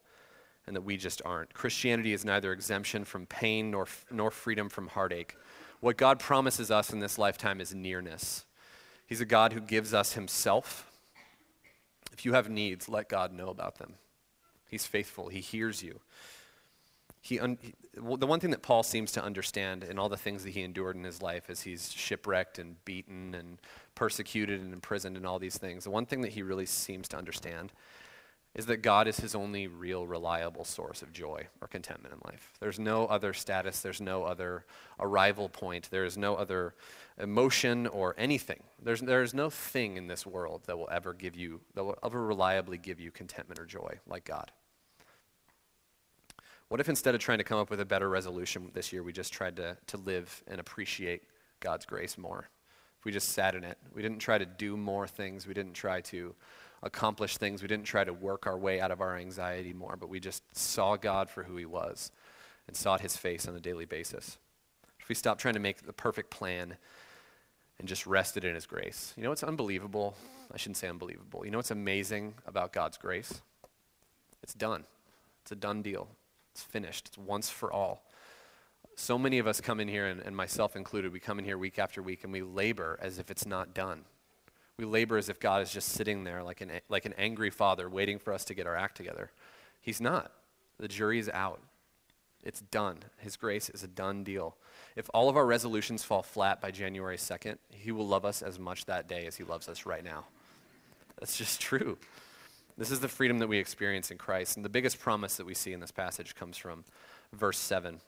and 0.68 0.76
that 0.76 0.82
we 0.82 0.98
just 0.98 1.22
aren't. 1.26 1.54
Christianity 1.54 2.14
is 2.14 2.26
neither 2.26 2.52
exemption 2.52 3.06
from 3.06 3.26
pain 3.26 3.72
nor, 3.72 3.88
nor 4.12 4.32
freedom 4.32 4.70
from 4.70 4.88
heartache. 4.88 5.36
What 5.80 5.98
God 5.98 6.20
promises 6.20 6.72
us 6.72 6.92
in 6.92 7.00
this 7.00 7.18
lifetime 7.18 7.62
is 7.62 7.74
nearness. 7.74 8.46
He's 9.08 9.22
a 9.22 9.26
God 9.26 9.54
who 9.54 9.62
gives 9.62 9.94
us 9.94 10.14
Himself. 10.14 10.92
If 12.12 12.26
you 12.26 12.34
have 12.34 12.50
needs, 12.50 12.90
let 12.90 13.10
God 13.10 13.32
know 13.32 13.50
about 13.50 13.78
them. 13.78 13.96
He's 14.76 14.86
faithful, 14.86 15.30
He 15.30 15.40
hears 15.40 15.82
you. 15.82 16.02
He, 17.22 17.40
un- 17.40 17.58
he, 17.62 17.74
the 17.94 18.28
one 18.28 18.42
thing 18.42 18.50
that 18.50 18.62
Paul 18.62 18.84
seems 18.84 19.14
to 19.14 19.24
understand 19.24 19.86
in 19.86 19.98
all 19.98 20.10
the 20.10 20.18
things 20.18 20.44
that 20.44 20.50
he 20.50 20.64
endured 20.64 20.98
in 20.98 21.06
his 21.06 21.22
life 21.22 21.50
as 21.50 21.62
he's 21.62 21.94
shipwrecked 21.94 22.60
and 22.60 22.76
beaten 22.84 23.34
and 23.34 23.58
persecuted 23.96 24.60
and 24.60 24.74
imprisoned 24.74 25.16
and 25.16 25.26
all 25.26 25.40
these 25.40 25.58
things, 25.58 25.86
the 25.86 25.92
one 25.92 26.06
thing 26.06 26.20
that 26.24 26.34
he 26.34 26.44
really 26.44 26.66
seems 26.66 27.08
to 27.08 27.18
understand 27.18 27.72
is 28.54 28.66
that 28.66 28.82
God 28.82 29.08
is 29.08 29.18
his 29.18 29.34
only 29.34 29.66
real 29.68 30.06
reliable 30.06 30.66
source 30.66 31.02
of 31.02 31.14
joy 31.14 31.48
or 31.62 31.70
contentment 31.70 32.14
in 32.14 32.20
life. 32.26 32.52
There's 32.60 32.80
no 32.80 33.06
other 33.06 33.32
status, 33.32 33.80
there's 33.80 34.02
no 34.02 34.26
other 34.26 34.66
arrival 35.00 35.48
point, 35.48 35.90
there 35.90 36.04
is 36.04 36.18
no 36.18 36.36
other 36.36 36.76
emotion 37.18 37.88
or 37.88 38.14
anything. 38.18 38.64
There's, 38.84 39.00
there's 39.00 39.34
no 39.34 39.50
thing 39.50 39.96
in 39.96 40.08
this 40.08 40.28
world 40.28 40.64
that 40.66 40.78
will 40.78 40.90
ever 40.92 41.14
give 41.14 41.36
you, 41.36 41.62
that 41.76 41.86
will 41.86 41.98
ever 42.04 42.26
reliably 42.26 42.78
give 42.78 43.00
you 43.00 43.10
contentment 43.10 43.60
or 43.60 43.66
joy 43.66 44.00
like 44.06 44.26
God. 44.26 44.52
What 46.68 46.80
if 46.80 46.90
instead 46.90 47.14
of 47.14 47.22
trying 47.22 47.38
to 47.38 47.44
come 47.44 47.60
up 47.60 47.70
with 47.70 47.80
a 47.80 47.86
better 47.86 48.10
resolution 48.10 48.72
this 48.74 48.92
year, 48.92 49.04
we 49.04 49.14
just 49.14 49.32
tried 49.32 49.56
to, 49.58 49.78
to 49.88 49.98
live 49.98 50.44
and 50.48 50.60
appreciate 50.60 51.24
God's 51.60 51.86
grace 51.86 52.18
more? 52.18 52.50
If 53.00 53.06
we 53.06 53.12
just 53.12 53.30
sat 53.30 53.54
in 53.54 53.64
it, 53.64 53.78
we 53.94 54.02
didn't 54.02 54.20
try 54.20 54.40
to 54.40 54.46
do 54.46 54.76
more 54.76 55.08
things, 55.08 55.46
we 55.46 55.54
didn't 55.54 55.74
try 55.74 56.02
to 56.02 56.34
accomplish 56.82 57.38
things, 57.38 57.62
we 57.62 57.68
didn't 57.68 57.86
try 57.86 58.04
to 58.04 58.14
work 58.14 58.48
our 58.48 58.58
way 58.58 58.82
out 58.82 58.90
of 58.90 59.00
our 59.00 59.16
anxiety 59.16 59.74
more, 59.74 59.96
but 59.96 60.10
we 60.10 60.20
just 60.20 60.44
saw 60.58 60.96
God 60.96 61.30
for 61.30 61.44
who 61.44 61.56
He 61.56 61.66
was 61.66 62.12
and 62.68 62.76
sought 62.76 63.02
His 63.02 63.16
face 63.16 63.48
on 63.48 63.56
a 63.56 63.60
daily 63.60 63.86
basis. 63.86 64.40
If 65.00 65.08
we 65.08 65.14
stopped 65.14 65.42
trying 65.42 65.54
to 65.54 65.60
make 65.60 65.86
the 65.86 65.94
perfect 65.94 66.32
plan 66.32 66.78
and 67.78 67.88
just 67.88 68.08
rested 68.08 68.44
in 68.44 68.56
His 68.56 68.66
grace. 68.66 69.14
You 69.16 69.24
know 69.24 69.30
what's 69.30 69.44
unbelievable? 69.44 70.16
I 70.52 70.58
shouldn't 70.58 70.78
say 70.78 70.88
unbelievable. 70.88 71.46
You 71.46 71.52
know 71.52 71.60
what's 71.60 71.72
amazing 71.72 72.34
about 72.48 72.74
God's 72.74 72.98
grace? 72.98 73.42
It's 74.42 74.56
done, 74.56 74.86
it's 75.44 75.52
a 75.52 75.56
done 75.56 75.84
deal. 75.84 76.08
It's 76.56 76.64
finished. 76.64 77.10
It's 77.10 77.18
once 77.18 77.50
for 77.50 77.70
all. 77.70 78.02
So 78.96 79.18
many 79.18 79.40
of 79.40 79.48
us 79.48 79.60
come 79.60 79.82
in 79.82 79.90
here, 79.90 80.08
and, 80.08 80.22
and 80.22 80.34
myself 80.34 80.78
included, 80.78 81.12
we 81.12 81.20
come 81.20 81.38
in 81.38 81.44
here 81.44 81.58
week 81.58 81.78
after 81.78 82.02
week 82.02 82.24
and 82.24 82.32
we 82.32 82.42
labor 82.44 82.98
as 83.02 83.20
if 83.20 83.30
it's 83.30 83.46
not 83.46 83.74
done. 83.74 84.06
We 84.80 84.86
labor 84.86 85.18
as 85.18 85.28
if 85.28 85.38
God 85.38 85.62
is 85.62 85.70
just 85.70 85.90
sitting 85.90 86.24
there 86.24 86.44
like 86.44 86.62
an, 86.62 86.72
like 86.88 87.06
an 87.06 87.14
angry 87.18 87.50
father 87.50 87.90
waiting 87.90 88.20
for 88.20 88.32
us 88.32 88.46
to 88.46 88.54
get 88.54 88.68
our 88.68 88.76
act 88.76 88.96
together. 88.96 89.32
He's 89.82 90.00
not. 90.00 90.32
The 90.80 90.88
jury 90.88 91.20
is 91.20 91.28
out. 91.28 91.60
It's 92.42 92.62
done. 92.62 93.00
His 93.18 93.36
grace 93.36 93.70
is 93.70 93.84
a 93.84 93.88
done 93.88 94.24
deal. 94.24 94.56
If 94.96 95.10
all 95.14 95.28
of 95.28 95.36
our 95.36 95.46
resolutions 95.46 96.06
fall 96.06 96.24
flat 96.24 96.62
by 96.62 96.72
January 96.72 97.18
2nd, 97.18 97.58
He 97.70 97.92
will 97.92 98.08
love 98.08 98.24
us 98.24 98.42
as 98.42 98.58
much 98.58 98.86
that 98.86 99.10
day 99.10 99.26
as 99.26 99.36
He 99.36 99.44
loves 99.44 99.68
us 99.68 99.86
right 99.86 100.06
now. 100.06 100.24
That's 101.20 101.38
just 101.38 101.60
true. 101.60 101.98
This 102.78 102.92
is 102.92 103.00
the 103.00 103.08
freedom 103.08 103.40
that 103.40 103.48
we 103.48 103.58
experience 103.58 104.12
in 104.12 104.18
Christ. 104.18 104.58
And 104.58 104.66
the 104.66 104.70
biggest 104.70 105.00
promise 105.00 105.38
that 105.38 105.46
we 105.46 105.54
see 105.54 105.72
in 105.72 105.80
this 105.80 105.92
passage 105.92 106.36
comes 106.36 106.58
from 106.58 106.84
verse 107.32 107.58
7. 107.58 108.02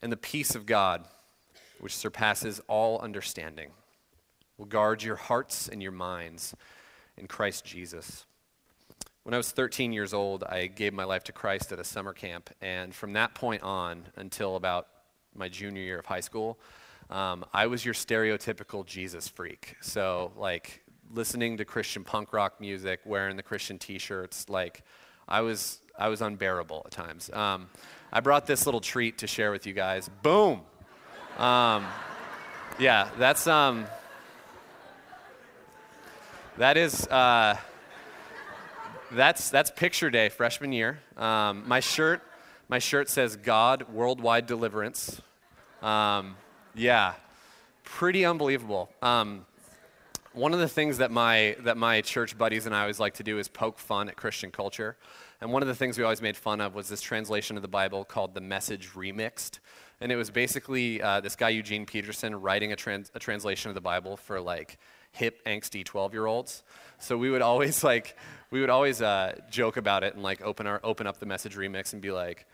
And 0.00 0.12
the 0.12 0.16
peace 0.16 0.54
of 0.54 0.64
God, 0.64 1.04
which 1.80 1.96
surpasses 1.96 2.60
all 2.68 3.00
understanding, 3.00 3.70
will 4.58 4.66
guard 4.66 5.02
your 5.02 5.16
hearts 5.16 5.68
and 5.68 5.82
your 5.82 5.90
minds 5.92 6.54
in 7.16 7.26
Christ 7.26 7.64
Jesus. 7.64 8.26
When 9.24 9.34
I 9.34 9.38
was 9.38 9.50
13 9.50 9.92
years 9.92 10.14
old, 10.14 10.44
I 10.44 10.68
gave 10.68 10.94
my 10.94 11.04
life 11.04 11.24
to 11.24 11.32
Christ 11.32 11.72
at 11.72 11.80
a 11.80 11.84
summer 11.84 12.12
camp. 12.12 12.48
And 12.62 12.94
from 12.94 13.12
that 13.14 13.34
point 13.34 13.62
on 13.62 14.04
until 14.16 14.54
about 14.54 14.86
my 15.34 15.48
junior 15.48 15.82
year 15.82 15.98
of 15.98 16.06
high 16.06 16.20
school, 16.20 16.58
um, 17.10 17.44
I 17.52 17.66
was 17.66 17.84
your 17.84 17.94
stereotypical 17.94 18.86
Jesus 18.86 19.26
freak. 19.26 19.76
So, 19.80 20.32
like, 20.36 20.82
listening 21.12 21.56
to 21.58 21.64
Christian 21.64 22.04
punk 22.04 22.32
rock 22.32 22.60
music, 22.60 23.00
wearing 23.04 23.36
the 23.36 23.42
Christian 23.42 23.78
T-shirts. 23.78 24.48
Like, 24.48 24.82
I 25.28 25.40
was 25.42 25.80
I 25.98 26.08
was 26.08 26.22
unbearable 26.22 26.82
at 26.86 26.92
times. 26.92 27.30
Um, 27.30 27.68
I 28.12 28.20
brought 28.20 28.46
this 28.46 28.66
little 28.66 28.80
treat 28.80 29.18
to 29.18 29.26
share 29.26 29.50
with 29.50 29.66
you 29.66 29.72
guys. 29.72 30.08
Boom. 30.22 30.60
Um, 31.36 31.86
yeah, 32.78 33.08
that's 33.18 33.46
um, 33.46 33.86
that 36.56 36.76
is 36.76 37.06
uh, 37.08 37.56
that's 39.10 39.50
that's 39.50 39.70
picture 39.70 40.10
day 40.10 40.28
freshman 40.28 40.72
year. 40.72 41.00
Um, 41.16 41.64
my 41.66 41.80
shirt 41.80 42.22
my 42.68 42.78
shirt 42.78 43.08
says 43.08 43.36
God 43.36 43.88
Worldwide 43.92 44.46
Deliverance. 44.46 45.22
Um, 45.82 46.36
yeah, 46.74 47.14
pretty 47.82 48.24
unbelievable. 48.24 48.90
Um, 49.00 49.46
one 50.38 50.54
of 50.54 50.60
the 50.60 50.68
things 50.68 50.98
that 50.98 51.10
my, 51.10 51.56
that 51.60 51.76
my 51.76 52.00
church 52.00 52.38
buddies 52.38 52.66
and 52.66 52.74
I 52.74 52.82
always 52.82 53.00
like 53.00 53.14
to 53.14 53.22
do 53.22 53.38
is 53.38 53.48
poke 53.48 53.78
fun 53.78 54.08
at 54.08 54.16
Christian 54.16 54.50
culture. 54.50 54.96
And 55.40 55.52
one 55.52 55.62
of 55.62 55.68
the 55.68 55.74
things 55.74 55.98
we 55.98 56.04
always 56.04 56.22
made 56.22 56.36
fun 56.36 56.60
of 56.60 56.74
was 56.74 56.88
this 56.88 57.00
translation 57.00 57.56
of 57.56 57.62
the 57.62 57.68
Bible 57.68 58.04
called 58.04 58.34
the 58.34 58.40
Message 58.40 58.90
Remixed. 58.90 59.58
And 60.00 60.12
it 60.12 60.16
was 60.16 60.30
basically 60.30 61.02
uh, 61.02 61.20
this 61.20 61.36
guy, 61.36 61.50
Eugene 61.50 61.86
Peterson, 61.86 62.40
writing 62.40 62.72
a, 62.72 62.76
trans- 62.76 63.10
a 63.14 63.18
translation 63.18 63.68
of 63.68 63.74
the 63.74 63.80
Bible 63.80 64.16
for 64.16 64.40
like 64.40 64.78
hip, 65.12 65.44
angsty 65.44 65.84
12 65.84 66.12
year 66.12 66.26
olds. 66.26 66.62
So 66.98 67.16
we 67.16 67.30
would 67.30 67.42
always 67.42 67.82
like, 67.92 68.16
we 68.50 68.60
would 68.60 68.70
always 68.70 69.02
uh, 69.02 69.40
joke 69.50 69.76
about 69.76 70.04
it 70.04 70.14
and 70.14 70.22
like 70.22 70.40
open, 70.42 70.66
our, 70.66 70.80
open 70.84 71.06
up 71.06 71.18
the 71.18 71.26
Message 71.26 71.56
Remix 71.56 71.92
and 71.92 72.00
be 72.00 72.12
like, 72.12 72.46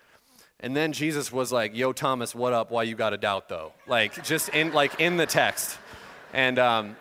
and 0.60 0.74
then 0.74 0.92
Jesus 0.92 1.30
was 1.32 1.52
like, 1.52 1.76
"Yo, 1.76 1.92
Thomas, 1.92 2.34
what 2.34 2.52
up? 2.52 2.70
Why 2.70 2.84
you 2.84 2.94
got 2.94 3.12
a 3.12 3.18
doubt 3.18 3.48
though?" 3.48 3.72
Like 3.86 4.24
just 4.24 4.48
in 4.50 4.72
like 4.72 4.98
in 4.98 5.16
the 5.16 5.26
text, 5.26 5.76
and 6.32 6.58
um, 6.58 6.96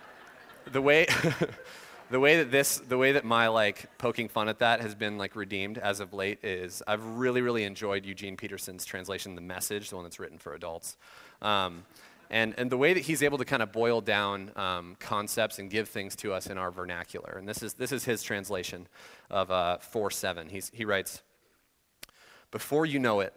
the 0.71 0.82
way 0.82 1.08
the 2.10 2.19
way 2.19 2.38
that 2.38 2.52
this 2.52 2.78
the 2.78 2.97
way 2.97 3.13
that 3.13 3.26
my 3.26 3.47
like 3.47 3.97
poking 3.97 4.30
fun 4.30 4.49
at 4.49 4.60
that 4.60 4.82
has 4.82 4.95
been 4.95 5.17
like 5.17 5.36
redeemed 5.36 5.78
as 5.78 5.99
of 5.99 6.13
late 6.13 6.43
is 6.43 6.82
I've 6.88 7.04
really 7.04 7.41
really 7.41 7.63
enjoyed 7.63 8.06
Eugene 8.06 8.38
Peterson's 8.38 8.86
translation, 8.86 9.36
the 9.36 9.41
message, 9.41 9.89
the 9.89 9.95
one 9.95 10.04
that's 10.04 10.19
written 10.19 10.38
for 10.38 10.54
adults. 10.54 10.97
Um, 11.41 11.84
and, 12.30 12.56
and 12.58 12.71
the 12.71 12.78
way 12.78 12.93
that 12.93 13.02
he's 13.02 13.21
able 13.21 13.38
to 13.38 13.45
kind 13.45 13.62
of 13.62 13.71
boil 13.71 14.02
down 14.02 14.52
um, 14.56 14.95
concepts 14.99 15.60
and 15.60 15.69
give 15.69 15.88
things 15.88 16.15
to 16.15 16.34
us 16.34 16.47
in 16.47 16.58
our 16.58 16.71
vernacular. 16.71 17.36
And 17.38 17.47
this 17.47 17.62
is, 17.62 17.76
this 17.76 17.91
is 17.91 18.06
his 18.06 18.23
translation 18.23 18.88
of 19.30 19.52
uh, 19.52 19.78
4 19.78 20.10
7. 20.10 20.49
He's, 20.49 20.71
he 20.73 20.84
writes, 20.84 21.21
Before 22.49 22.88
you 22.88 22.97
know 22.97 23.19
it, 23.19 23.36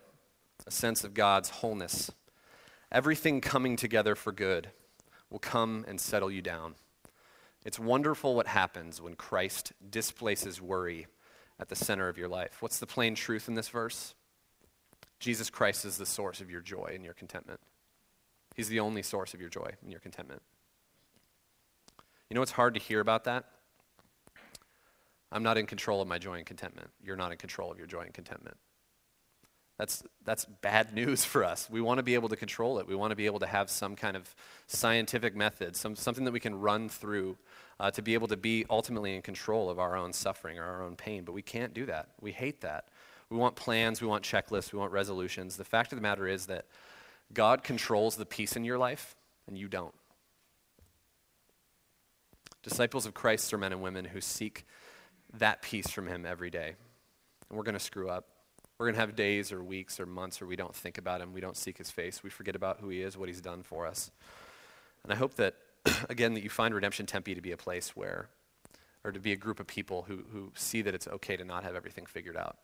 a 0.67 0.71
sense 0.71 1.05
of 1.05 1.12
God's 1.12 1.51
wholeness, 1.51 2.11
everything 2.91 3.43
coming 3.43 3.77
together 3.77 4.15
for 4.15 4.33
good 4.33 4.71
will 5.29 5.41
come 5.41 5.85
and 5.87 6.01
settle 6.01 6.31
you 6.31 6.41
down. 6.41 6.75
It's 7.66 7.81
wonderful 7.81 8.37
what 8.37 8.46
happens 8.46 9.02
when 9.02 9.16
Christ 9.16 9.72
displaces 9.90 10.62
worry 10.62 11.09
at 11.59 11.68
the 11.68 11.74
center 11.74 12.09
of 12.09 12.16
your 12.16 12.29
life. 12.29 12.62
What's 12.62 12.79
the 12.79 12.87
plain 12.87 13.16
truth 13.16 13.48
in 13.48 13.55
this 13.55 13.68
verse? 13.68 14.14
Jesus 15.18 15.50
Christ 15.50 15.85
is 15.85 15.98
the 15.98 16.07
source 16.07 16.40
of 16.40 16.48
your 16.48 16.61
joy 16.61 16.92
and 16.94 17.05
your 17.05 17.12
contentment. 17.12 17.59
He's 18.55 18.68
the 18.68 18.79
only 18.79 19.02
source 19.02 19.35
of 19.35 19.40
your 19.40 19.48
joy 19.48 19.72
and 19.83 19.90
your 19.90 19.98
contentment. 19.98 20.42
You 22.31 22.37
know 22.37 22.40
what's 22.40 22.52
hard 22.52 22.74
to 22.74 22.81
hear 22.81 23.00
about 23.00 23.24
that? 23.24 23.46
I'm 25.33 25.42
not 25.42 25.59
in 25.59 25.66
control 25.66 26.00
of 26.00 26.07
my 26.07 26.18
joy 26.18 26.35
and 26.35 26.46
contentment. 26.46 26.90
You're 27.02 27.16
not 27.16 27.33
in 27.33 27.38
control 27.38 27.72
of 27.72 27.79
your 27.79 27.88
joy 27.88 28.02
and 28.02 28.14
contentment. 28.14 28.59
That's, 29.79 30.03
that's 30.25 30.47
bad 30.47 30.95
news 30.95 31.25
for 31.25 31.45
us. 31.45 31.69
We 31.71 31.81
want 31.81 31.99
to 31.99 32.03
be 32.03 32.15
able 32.15 32.31
to 32.31 32.37
control 32.37 32.79
it. 32.79 32.87
We 32.87 32.95
want 32.95 33.11
to 33.11 33.17
be 33.17 33.27
able 33.27 33.41
to 33.41 33.47
have 33.47 33.69
some 33.69 33.95
kind 33.95 34.17
of 34.17 34.35
scientific 34.67 35.37
method, 35.37 35.77
some, 35.77 35.95
something 35.97 36.25
that 36.25 36.33
we 36.33 36.41
can 36.41 36.59
run 36.59 36.89
through 36.89 37.37
uh, 37.79 37.91
to 37.91 38.01
be 38.01 38.15
able 38.15 38.29
to 38.29 38.37
be 38.37 38.65
ultimately 38.71 39.15
in 39.15 39.21
control 39.21 39.69
of 39.69 39.79
our 39.79 39.97
own 39.97 40.12
suffering 40.12 40.59
or 40.59 40.65
our 40.65 40.83
own 40.83 40.97
pain. 40.97 41.25
But 41.25 41.33
we 41.33 41.43
can't 41.43 41.75
do 41.75 41.85
that. 41.87 42.09
We 42.21 42.33
hate 42.33 42.62
that. 42.62 42.87
We 43.29 43.37
want 43.37 43.57
plans, 43.57 44.01
we 44.01 44.07
want 44.07 44.25
checklists, 44.25 44.73
we 44.73 44.79
want 44.79 44.93
resolutions. 44.93 45.57
The 45.57 45.65
fact 45.65 45.93
of 45.93 45.99
the 45.99 46.03
matter 46.03 46.29
is 46.29 46.47
that 46.47 46.67
God 47.35 47.65
controls 47.65 48.17
the 48.17 48.25
peace 48.25 48.57
in 48.57 48.65
your 48.65 48.79
life, 48.79 49.17
and 49.49 49.59
you 49.59 49.69
don't. 49.69 49.95
Disciples 52.62 53.05
of 53.05 53.15
Christ 53.15 53.53
are 53.53 53.59
men 53.59 53.73
and 53.73 53.83
women 53.83 54.05
who 54.05 54.21
seek 54.21 54.65
that 55.35 55.61
peace 55.61 55.91
from 55.91 56.07
Him 56.07 56.25
every 56.25 56.51
day. 56.51 56.75
And 57.49 57.59
we're 57.59 57.65
going 57.65 57.75
to 57.75 57.81
screw 57.81 58.09
up. 58.09 58.27
We're 58.79 58.87
going 58.87 58.95
to 58.95 59.01
have 59.01 59.17
days 59.17 59.53
or 59.53 59.62
weeks 59.62 59.99
or 59.99 60.07
months 60.07 60.41
where 60.41 60.49
we 60.49 60.57
don't 60.57 60.75
think 60.75 60.99
about 60.99 61.21
Him, 61.21 61.33
we 61.33 61.41
don't 61.41 61.57
seek 61.57 61.79
His 61.79 61.91
face, 61.91 62.23
we 62.23 62.31
forget 62.31 62.55
about 62.55 62.81
who 62.81 62.89
He 62.89 63.03
is, 63.03 63.17
what 63.17 63.29
He's 63.29 63.41
done 63.41 63.62
for 63.62 63.87
us. 63.87 64.11
And 65.03 65.12
I 65.12 65.17
hope 65.17 65.35
that, 65.37 65.55
again, 66.11 66.35
that 66.35 66.43
you 66.43 66.51
find 66.51 66.75
Redemption 66.75 67.07
Tempe 67.07 67.35
to 67.35 67.41
be 67.41 67.53
a 67.53 67.57
place 67.57 67.97
where, 67.97 68.29
or 69.03 69.12
to 69.12 69.21
be 69.21 69.33
a 69.33 69.37
group 69.37 69.61
of 69.61 69.67
people 69.67 70.05
who, 70.09 70.25
who 70.33 70.53
see 70.55 70.83
that 70.83 70.95
it's 70.95 71.09
okay 71.09 71.37
to 71.37 71.45
not 71.45 71.65
have 71.65 71.75
everything 71.75 72.07
figured 72.07 72.37
out. 72.37 72.59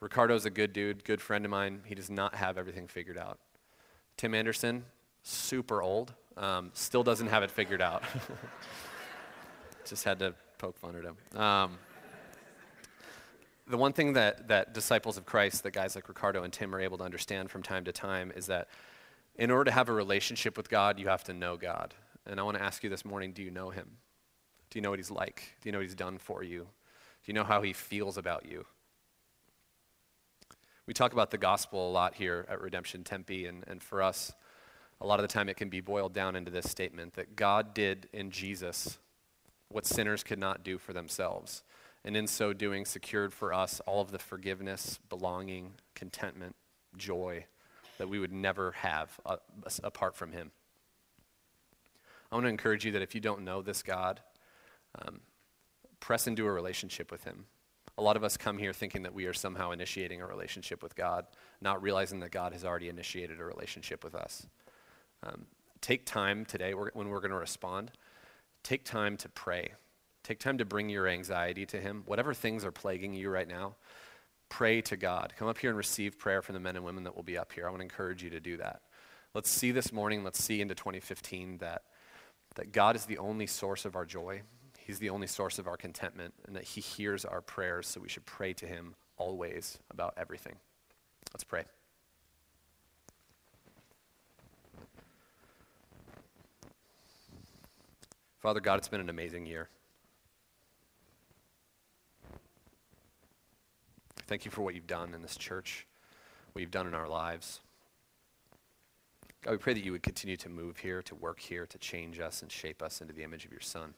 Ricardo's 0.00 0.44
a 0.44 0.50
good 0.50 0.72
dude, 0.72 1.04
good 1.04 1.20
friend 1.20 1.44
of 1.44 1.50
mine. 1.50 1.80
He 1.86 1.94
does 1.94 2.10
not 2.10 2.34
have 2.34 2.58
everything 2.58 2.86
figured 2.86 3.18
out. 3.18 3.38
Tim 4.16 4.34
Anderson, 4.34 4.84
super 5.22 5.82
old, 5.82 6.12
um, 6.36 6.70
still 6.74 7.02
doesn't 7.02 7.28
have 7.28 7.42
it 7.42 7.50
figured 7.50 7.82
out. 7.82 8.04
Just 9.86 10.04
had 10.04 10.18
to 10.20 10.34
poke 10.58 10.78
fun 10.78 10.94
at 10.96 11.04
him. 11.04 11.40
Um, 11.40 11.78
the 13.66 13.76
one 13.76 13.92
thing 13.92 14.12
that, 14.12 14.48
that 14.48 14.74
disciples 14.74 15.16
of 15.16 15.24
Christ, 15.24 15.62
that 15.62 15.72
guys 15.72 15.94
like 15.94 16.08
Ricardo 16.08 16.42
and 16.42 16.52
Tim 16.52 16.74
are 16.74 16.80
able 16.80 16.98
to 16.98 17.04
understand 17.04 17.50
from 17.50 17.62
time 17.62 17.84
to 17.84 17.92
time, 17.92 18.32
is 18.36 18.46
that 18.46 18.68
in 19.36 19.50
order 19.50 19.64
to 19.64 19.70
have 19.70 19.88
a 19.88 19.92
relationship 19.92 20.56
with 20.56 20.68
God, 20.68 20.98
you 20.98 21.08
have 21.08 21.24
to 21.24 21.32
know 21.32 21.56
God. 21.56 21.94
And 22.26 22.38
I 22.38 22.42
want 22.42 22.56
to 22.56 22.62
ask 22.62 22.84
you 22.84 22.90
this 22.90 23.04
morning 23.04 23.32
do 23.32 23.42
you 23.42 23.50
know 23.50 23.70
Him? 23.70 23.88
Do 24.70 24.78
you 24.78 24.82
know 24.82 24.90
what 24.90 24.98
He's 24.98 25.10
like? 25.10 25.54
Do 25.60 25.68
you 25.68 25.72
know 25.72 25.78
what 25.78 25.86
He's 25.86 25.94
done 25.94 26.18
for 26.18 26.42
you? 26.42 26.60
Do 26.60 26.66
you 27.26 27.34
know 27.34 27.44
how 27.44 27.62
He 27.62 27.72
feels 27.72 28.16
about 28.16 28.46
you? 28.46 28.66
We 30.86 30.92
talk 30.92 31.14
about 31.14 31.30
the 31.30 31.38
gospel 31.38 31.88
a 31.88 31.92
lot 31.92 32.14
here 32.14 32.44
at 32.48 32.60
Redemption 32.60 33.04
Tempe, 33.04 33.46
and, 33.46 33.64
and 33.66 33.82
for 33.82 34.02
us, 34.02 34.32
a 35.00 35.06
lot 35.06 35.18
of 35.18 35.22
the 35.22 35.32
time 35.32 35.48
it 35.48 35.56
can 35.56 35.70
be 35.70 35.80
boiled 35.80 36.12
down 36.12 36.36
into 36.36 36.50
this 36.50 36.70
statement 36.70 37.14
that 37.14 37.36
God 37.36 37.72
did 37.72 38.08
in 38.12 38.30
Jesus 38.30 38.98
what 39.68 39.86
sinners 39.86 40.22
could 40.22 40.38
not 40.38 40.62
do 40.62 40.76
for 40.76 40.92
themselves, 40.92 41.62
and 42.04 42.16
in 42.16 42.26
so 42.26 42.52
doing, 42.52 42.84
secured 42.84 43.32
for 43.32 43.52
us 43.52 43.80
all 43.86 44.00
of 44.00 44.10
the 44.10 44.18
forgiveness, 44.18 44.98
belonging, 45.08 45.74
contentment, 45.94 46.54
joy 46.96 47.46
that 47.98 48.08
we 48.08 48.18
would 48.18 48.32
never 48.32 48.72
have 48.72 49.18
uh, 49.24 49.36
apart 49.82 50.14
from 50.14 50.32
Him. 50.32 50.50
I 52.30 52.34
want 52.34 52.44
to 52.44 52.50
encourage 52.50 52.84
you 52.84 52.92
that 52.92 53.02
if 53.02 53.14
you 53.14 53.20
don't 53.20 53.42
know 53.42 53.62
this 53.62 53.82
God, 53.82 54.20
um, 55.00 55.20
press 56.00 56.26
into 56.26 56.46
a 56.46 56.52
relationship 56.52 57.10
with 57.10 57.24
Him. 57.24 57.46
A 57.96 58.02
lot 58.02 58.16
of 58.16 58.24
us 58.24 58.36
come 58.36 58.58
here 58.58 58.72
thinking 58.72 59.02
that 59.04 59.14
we 59.14 59.26
are 59.26 59.32
somehow 59.32 59.70
initiating 59.70 60.20
a 60.20 60.26
relationship 60.26 60.82
with 60.82 60.96
God, 60.96 61.26
not 61.60 61.80
realizing 61.80 62.20
that 62.20 62.32
God 62.32 62.52
has 62.52 62.64
already 62.64 62.88
initiated 62.88 63.40
a 63.40 63.44
relationship 63.44 64.02
with 64.02 64.16
us. 64.16 64.46
Um, 65.22 65.46
take 65.80 66.04
time 66.04 66.44
today 66.44 66.74
when 66.74 67.08
we're 67.08 67.20
going 67.20 67.30
to 67.30 67.36
respond. 67.36 67.92
Take 68.64 68.84
time 68.84 69.16
to 69.18 69.28
pray. 69.28 69.74
Take 70.24 70.38
time 70.40 70.56
to 70.58 70.64
bring 70.64 70.88
your 70.88 71.06
anxiety 71.06 71.66
to 71.66 71.78
Him. 71.78 72.02
Whatever 72.06 72.32
things 72.32 72.64
are 72.64 72.72
plaguing 72.72 73.12
you 73.12 73.28
right 73.28 73.46
now, 73.46 73.76
pray 74.48 74.80
to 74.80 74.96
God. 74.96 75.34
Come 75.38 75.48
up 75.48 75.58
here 75.58 75.68
and 75.68 75.76
receive 75.76 76.18
prayer 76.18 76.40
from 76.40 76.54
the 76.54 76.60
men 76.60 76.76
and 76.76 76.84
women 76.84 77.04
that 77.04 77.14
will 77.14 77.22
be 77.22 77.36
up 77.36 77.52
here. 77.52 77.66
I 77.66 77.70
want 77.70 77.80
to 77.80 77.84
encourage 77.84 78.22
you 78.22 78.30
to 78.30 78.40
do 78.40 78.56
that. 78.56 78.80
Let's 79.34 79.50
see 79.50 79.70
this 79.70 79.92
morning, 79.92 80.24
let's 80.24 80.42
see 80.42 80.62
into 80.62 80.74
2015 80.74 81.58
that, 81.58 81.82
that 82.54 82.72
God 82.72 82.96
is 82.96 83.04
the 83.04 83.18
only 83.18 83.46
source 83.46 83.84
of 83.84 83.96
our 83.96 84.06
joy. 84.06 84.42
He's 84.78 84.98
the 84.98 85.10
only 85.10 85.26
source 85.26 85.58
of 85.58 85.66
our 85.66 85.76
contentment, 85.76 86.32
and 86.46 86.56
that 86.56 86.64
He 86.64 86.80
hears 86.80 87.24
our 87.26 87.42
prayers, 87.42 87.86
so 87.86 88.00
we 88.00 88.08
should 88.08 88.24
pray 88.24 88.54
to 88.54 88.66
Him 88.66 88.94
always 89.18 89.78
about 89.90 90.14
everything. 90.16 90.54
Let's 91.34 91.44
pray. 91.44 91.64
Father 98.40 98.60
God, 98.60 98.78
it's 98.78 98.88
been 98.88 99.00
an 99.00 99.10
amazing 99.10 99.46
year. 99.46 99.68
Thank 104.26 104.44
you 104.44 104.50
for 104.50 104.62
what 104.62 104.74
you've 104.74 104.86
done 104.86 105.12
in 105.14 105.20
this 105.22 105.36
church, 105.36 105.86
what 106.52 106.60
you've 106.60 106.70
done 106.70 106.86
in 106.86 106.94
our 106.94 107.08
lives. 107.08 107.60
God, 109.42 109.52
we 109.52 109.58
pray 109.58 109.74
that 109.74 109.84
you 109.84 109.92
would 109.92 110.02
continue 110.02 110.38
to 110.38 110.48
move 110.48 110.78
here, 110.78 111.02
to 111.02 111.14
work 111.14 111.38
here, 111.38 111.66
to 111.66 111.78
change 111.78 112.18
us 112.18 112.40
and 112.40 112.50
shape 112.50 112.82
us 112.82 113.02
into 113.02 113.12
the 113.12 113.22
image 113.22 113.44
of 113.44 113.50
your 113.50 113.60
Son. 113.60 113.92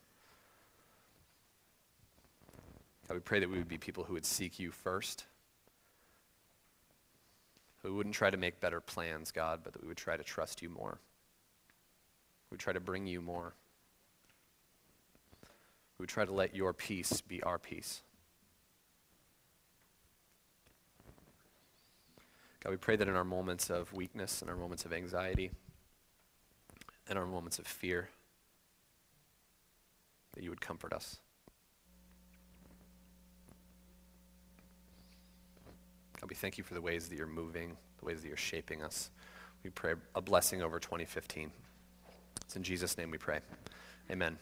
God, 3.07 3.15
we 3.15 3.21
pray 3.21 3.39
that 3.39 3.49
we 3.49 3.59
would 3.59 3.69
be 3.69 3.79
people 3.79 4.03
who 4.03 4.15
would 4.15 4.27
seek 4.27 4.59
you 4.59 4.73
first, 4.73 5.27
who 7.85 7.95
wouldn't 7.95 8.17
try 8.17 8.31
to 8.31 8.37
make 8.37 8.59
better 8.59 8.81
plans, 8.81 9.31
God, 9.31 9.61
but 9.63 9.73
that 9.75 9.83
we 9.83 9.87
would 9.87 9.97
try 9.97 10.17
to 10.17 10.25
trust 10.25 10.61
you 10.61 10.69
more. 10.69 10.99
We 12.51 12.55
would 12.57 12.61
try 12.61 12.73
to 12.73 12.81
bring 12.81 13.07
you 13.07 13.21
more. 13.21 13.53
We 15.99 16.03
would 16.03 16.09
try 16.09 16.25
to 16.25 16.33
let 16.33 16.57
your 16.57 16.73
peace 16.73 17.21
be 17.21 17.41
our 17.45 17.59
peace. 17.59 18.03
God, 22.67 22.73
we 22.73 22.79
pray 22.79 22.97
that 22.97 23.07
in 23.07 23.15
our 23.15 23.23
moments 23.23 23.71
of 23.71 23.93
weakness, 23.93 24.43
in 24.43 24.49
our 24.49 24.57
moments 24.57 24.85
of 24.85 24.93
anxiety, 24.93 25.53
in 27.09 27.17
our 27.17 27.25
moments 27.25 27.61
of 27.61 27.67
fear, 27.69 28.09
that 30.33 30.43
you 30.43 30.51
would 30.51 30.61
comfort 30.61 30.93
us. 30.93 31.19
God, 36.21 36.29
we 36.29 36.35
thank 36.35 36.59
you 36.59 36.65
for 36.65 36.75
the 36.75 36.81
ways 36.81 37.09
that 37.09 37.17
you're 37.17 37.29
moving, 37.29 37.77
the 38.01 38.05
ways 38.05 38.23
that 38.23 38.27
you're 38.27 38.37
shaping 38.37 38.83
us. 38.83 39.11
We 39.63 39.71
pray 39.71 39.95
a 40.17 40.21
blessing 40.21 40.61
over 40.61 40.81
2015. 40.81 41.53
It's 42.47 42.57
in 42.57 42.65
Jesus' 42.65 42.99
name 42.99 43.13
we 43.13 43.19
pray. 43.19 43.39
Amen. 44.11 44.39